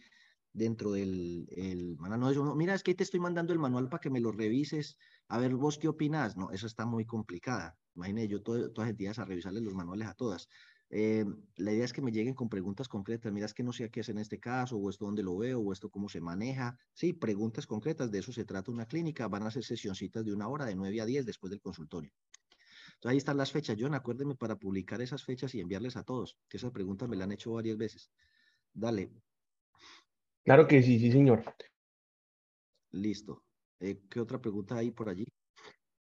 [0.52, 1.96] dentro del el.
[1.96, 4.96] No, mira, es que te estoy mandando el manual para que me lo revises,
[5.28, 6.36] a ver vos qué opinas.
[6.36, 7.76] No, eso está muy complicada.
[7.94, 10.48] Imagínate yo todas las entidades a revisarles los manuales a todas.
[10.94, 11.24] Eh,
[11.56, 13.32] la idea es que me lleguen con preguntas concretas.
[13.32, 15.58] Mira, es que no sé qué hacer en este caso, o esto dónde lo veo,
[15.58, 16.78] o esto cómo se maneja.
[16.92, 18.10] Sí, preguntas concretas.
[18.10, 19.26] De eso se trata una clínica.
[19.26, 22.12] Van a ser sesioncitas de una hora, de 9 a 10 después del consultorio.
[22.94, 23.76] Entonces ahí están las fechas.
[23.80, 27.24] John, acuérdeme para publicar esas fechas y enviarles a todos, que esas preguntas me las
[27.24, 28.10] han hecho varias veces.
[28.74, 29.10] Dale.
[30.44, 31.42] Claro que sí, sí, señor.
[32.90, 33.44] Listo.
[33.80, 35.24] Eh, ¿Qué otra pregunta hay por allí?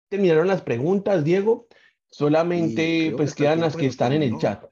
[0.09, 1.67] Terminaron las preguntas, Diego.
[2.17, 4.63] Solamente pues quedan las que están en el chat.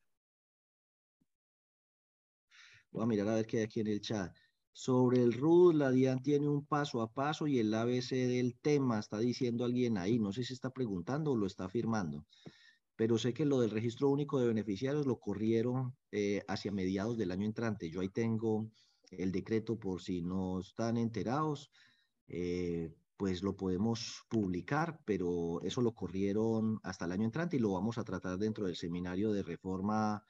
[2.90, 4.34] Voy a mirar a ver qué hay aquí en el chat.
[4.72, 8.98] Sobre el RUD, la DIAN tiene un paso a paso y el ABC del tema,
[8.98, 12.26] está diciendo alguien ahí, no sé si está preguntando o lo está afirmando,
[12.96, 17.32] pero sé que lo del registro único de beneficiarios lo corrieron eh, hacia mediados del
[17.32, 17.92] año entrante.
[17.92, 18.72] Yo ahí tengo
[19.12, 21.72] el decreto por si no están enterados,
[22.30, 27.74] eh, pues lo podemos publicar, pero eso lo corrieron hasta el año entrante y lo
[27.74, 30.24] vamos a tratar dentro del seminario de reforma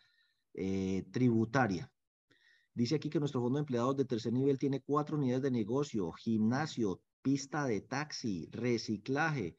[0.53, 1.91] eh, tributaria.
[2.73, 6.11] Dice aquí que nuestro fondo de empleados de tercer nivel tiene cuatro unidades de negocio,
[6.11, 9.57] gimnasio, pista de taxi, reciclaje,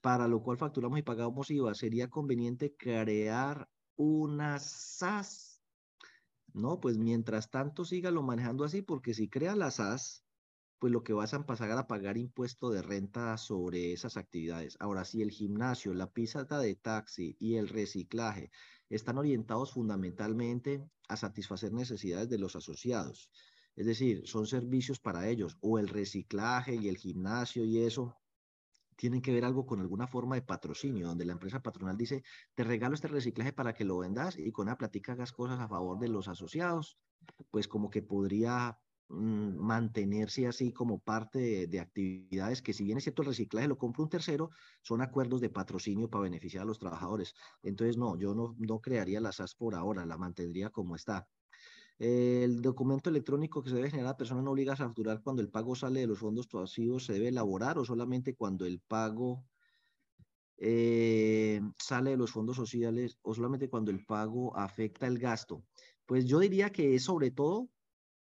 [0.00, 1.74] para lo cual facturamos y pagamos IVA.
[1.74, 5.62] ¿Sería conveniente crear una SAS?
[6.52, 10.25] No, pues mientras tanto sígalo manejando así, porque si crea la SAS,
[10.78, 14.76] pues lo que vas a pasar a pagar impuesto de renta sobre esas actividades.
[14.80, 18.50] Ahora, si el gimnasio, la pista de taxi y el reciclaje
[18.90, 23.30] están orientados fundamentalmente a satisfacer necesidades de los asociados,
[23.74, 28.16] es decir, son servicios para ellos, o el reciclaje y el gimnasio y eso,
[28.96, 32.22] tienen que ver algo con alguna forma de patrocinio, donde la empresa patronal dice,
[32.54, 35.68] te regalo este reciclaje para que lo vendas y con la platica hagas cosas a
[35.68, 36.98] favor de los asociados,
[37.50, 43.22] pues como que podría mantenerse así como parte de, actividades que si bien es cierto
[43.22, 44.50] el reciclaje lo compra un tercero,
[44.82, 47.34] son acuerdos de patrocinio para beneficiar a los trabajadores.
[47.62, 51.28] Entonces, no, yo no, no crearía la SAS por ahora, la mantendría como está.
[51.98, 55.48] El documento electrónico que se debe generar a persona no obliga a facturar cuando el
[55.48, 59.46] pago sale de los fondos pasivos se debe elaborar o solamente cuando el pago
[60.58, 65.64] eh, sale de los fondos sociales o solamente cuando el pago afecta el gasto.
[66.04, 67.70] Pues yo diría que es sobre todo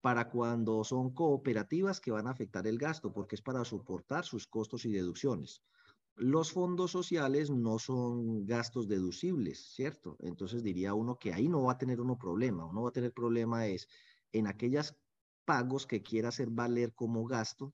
[0.02, 4.47] para cuando son cooperativas que van a afectar el gasto, porque es para soportar sus
[4.47, 5.62] costos y deducciones.
[6.16, 10.18] Los fondos sociales no son gastos deducibles, ¿cierto?
[10.20, 12.66] Entonces diría uno que ahí no va a tener uno problema.
[12.66, 13.88] Uno va a tener problema es
[14.34, 14.97] en aquellas
[15.45, 17.74] pagos que quiera hacer valer como gasto,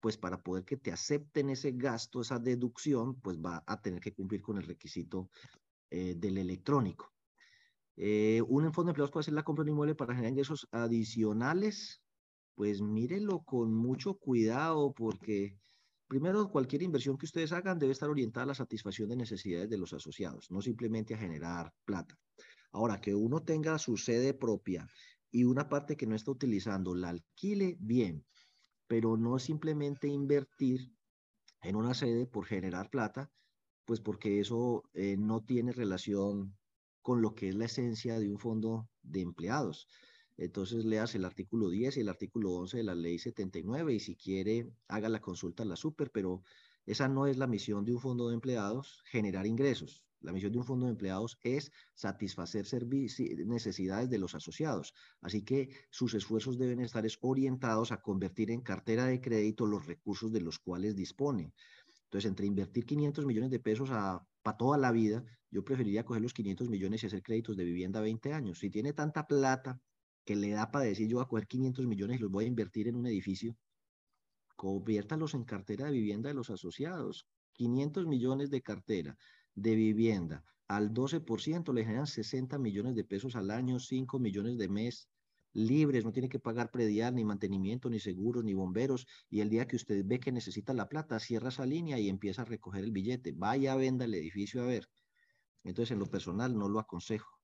[0.00, 4.12] pues para poder que te acepten ese gasto, esa deducción, pues va a tener que
[4.12, 5.30] cumplir con el requisito
[5.90, 7.12] eh, del electrónico.
[8.02, 10.66] Eh, un fondo de empleados puede hacer la compra de un inmueble para generar ingresos
[10.72, 12.00] adicionales.
[12.54, 15.58] Pues mírelo con mucho cuidado porque
[16.08, 19.76] primero cualquier inversión que ustedes hagan debe estar orientada a la satisfacción de necesidades de
[19.76, 22.18] los asociados, no simplemente a generar plata.
[22.72, 24.88] Ahora, que uno tenga su sede propia
[25.30, 28.24] y una parte que no está utilizando la alquile, bien,
[28.86, 30.90] pero no simplemente invertir
[31.62, 33.30] en una sede por generar plata,
[33.84, 36.56] pues porque eso eh, no tiene relación
[37.02, 39.88] con lo que es la esencia de un fondo de empleados.
[40.36, 44.16] Entonces leas el artículo 10 y el artículo 11 de la ley 79 y si
[44.16, 46.42] quiere haga la consulta a la super, pero
[46.86, 50.02] esa no es la misión de un fondo de empleados, generar ingresos.
[50.20, 52.66] La misión de un fondo de empleados es satisfacer
[53.46, 54.92] necesidades de los asociados.
[55.20, 60.30] Así que sus esfuerzos deben estar orientados a convertir en cartera de crédito los recursos
[60.32, 61.54] de los cuales dispone.
[62.04, 63.90] Entonces, entre invertir 500 millones de pesos
[64.42, 68.00] para toda la vida, yo preferiría coger los 500 millones y hacer créditos de vivienda
[68.00, 68.58] a 20 años.
[68.58, 69.80] Si tiene tanta plata
[70.24, 72.48] que le da para decir yo voy a coger 500 millones y los voy a
[72.48, 73.56] invertir en un edificio,
[74.56, 77.26] conviértalos en cartera de vivienda de los asociados.
[77.54, 79.18] 500 millones de cartera
[79.54, 84.68] de vivienda al 12% le generan 60 millones de pesos al año, 5 millones de
[84.68, 85.09] mes
[85.52, 89.66] libres, no tiene que pagar predial, ni mantenimiento, ni seguros, ni bomberos, y el día
[89.66, 92.92] que usted ve que necesita la plata, cierra esa línea y empieza a recoger el
[92.92, 93.32] billete.
[93.32, 94.88] Vaya, venda el edificio a ver.
[95.64, 97.40] Entonces, en lo personal, no lo aconsejo.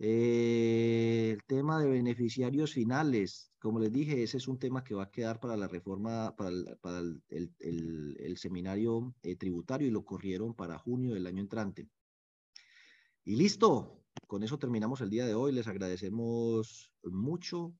[0.00, 5.04] Eh, el tema de beneficiarios finales, como les dije, ese es un tema que va
[5.04, 11.14] a quedar para la reforma, para el, seminario eh, tributario y lo corrieron para junio
[11.14, 11.88] del año entrante.
[13.24, 15.52] Y listo, con eso terminamos el día de hoy.
[15.52, 17.74] Les agradecemos mucho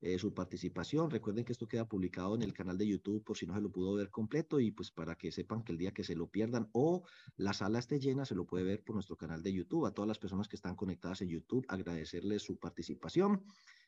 [0.00, 1.10] eh, su participación.
[1.10, 3.72] Recuerden que esto queda publicado en el canal de YouTube por si no se lo
[3.72, 6.68] pudo ver completo y pues para que sepan que el día que se lo pierdan
[6.72, 7.04] o
[7.36, 9.86] la sala esté llena, se lo puede ver por nuestro canal de YouTube.
[9.86, 13.42] A todas las personas que están conectadas en YouTube, agradecerles su participación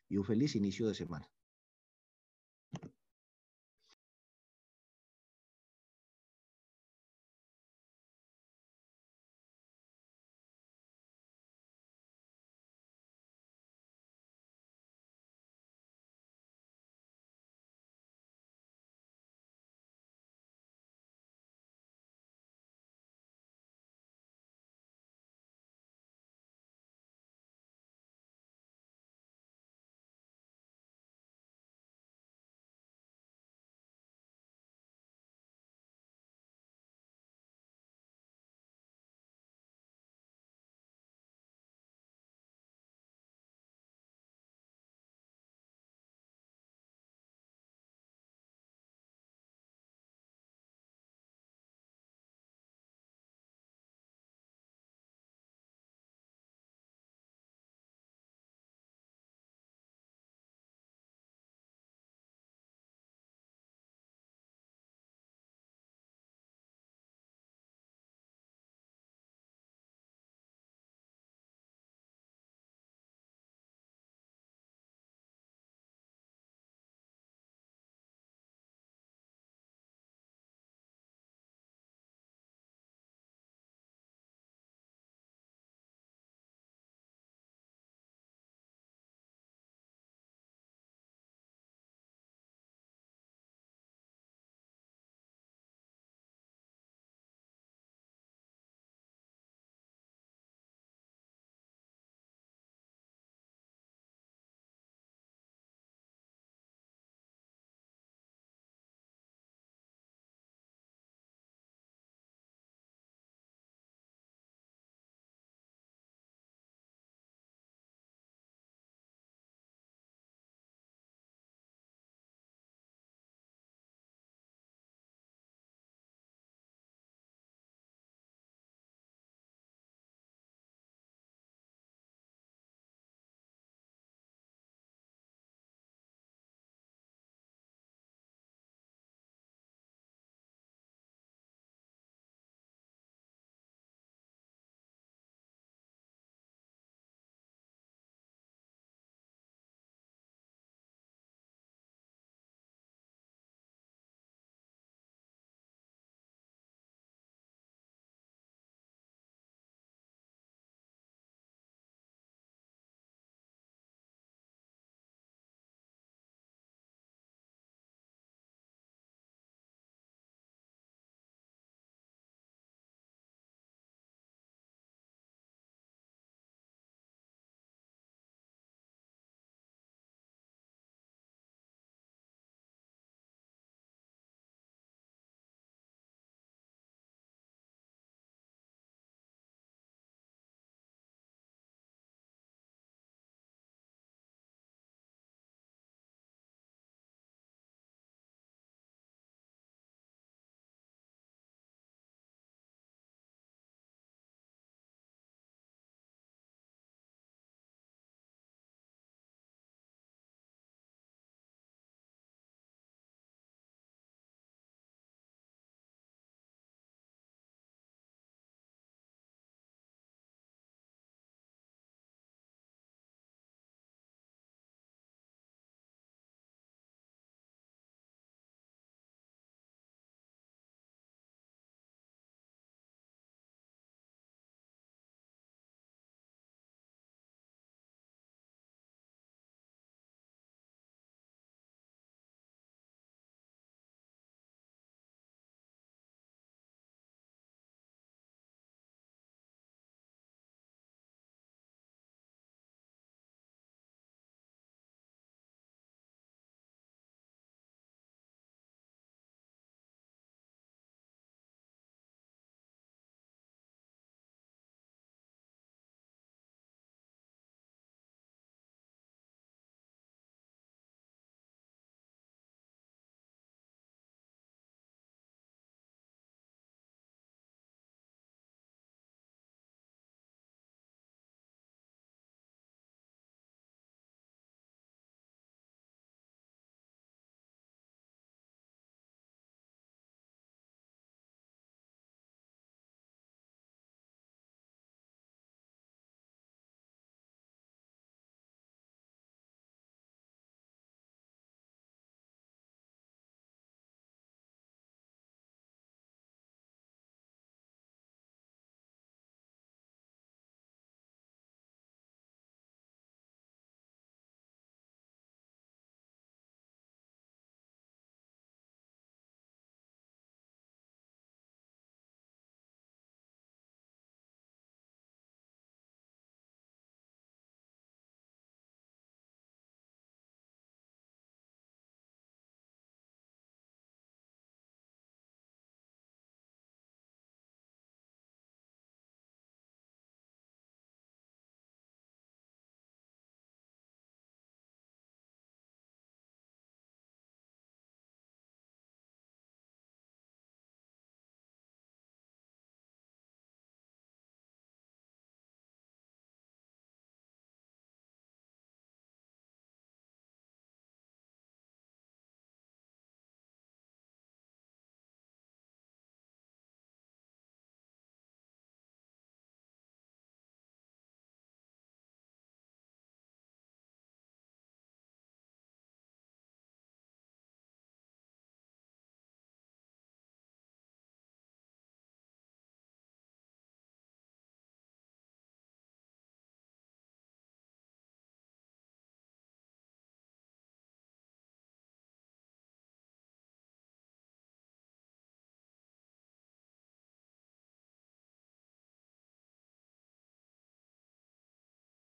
[0.09, 1.31] y un feliz inicio de semana.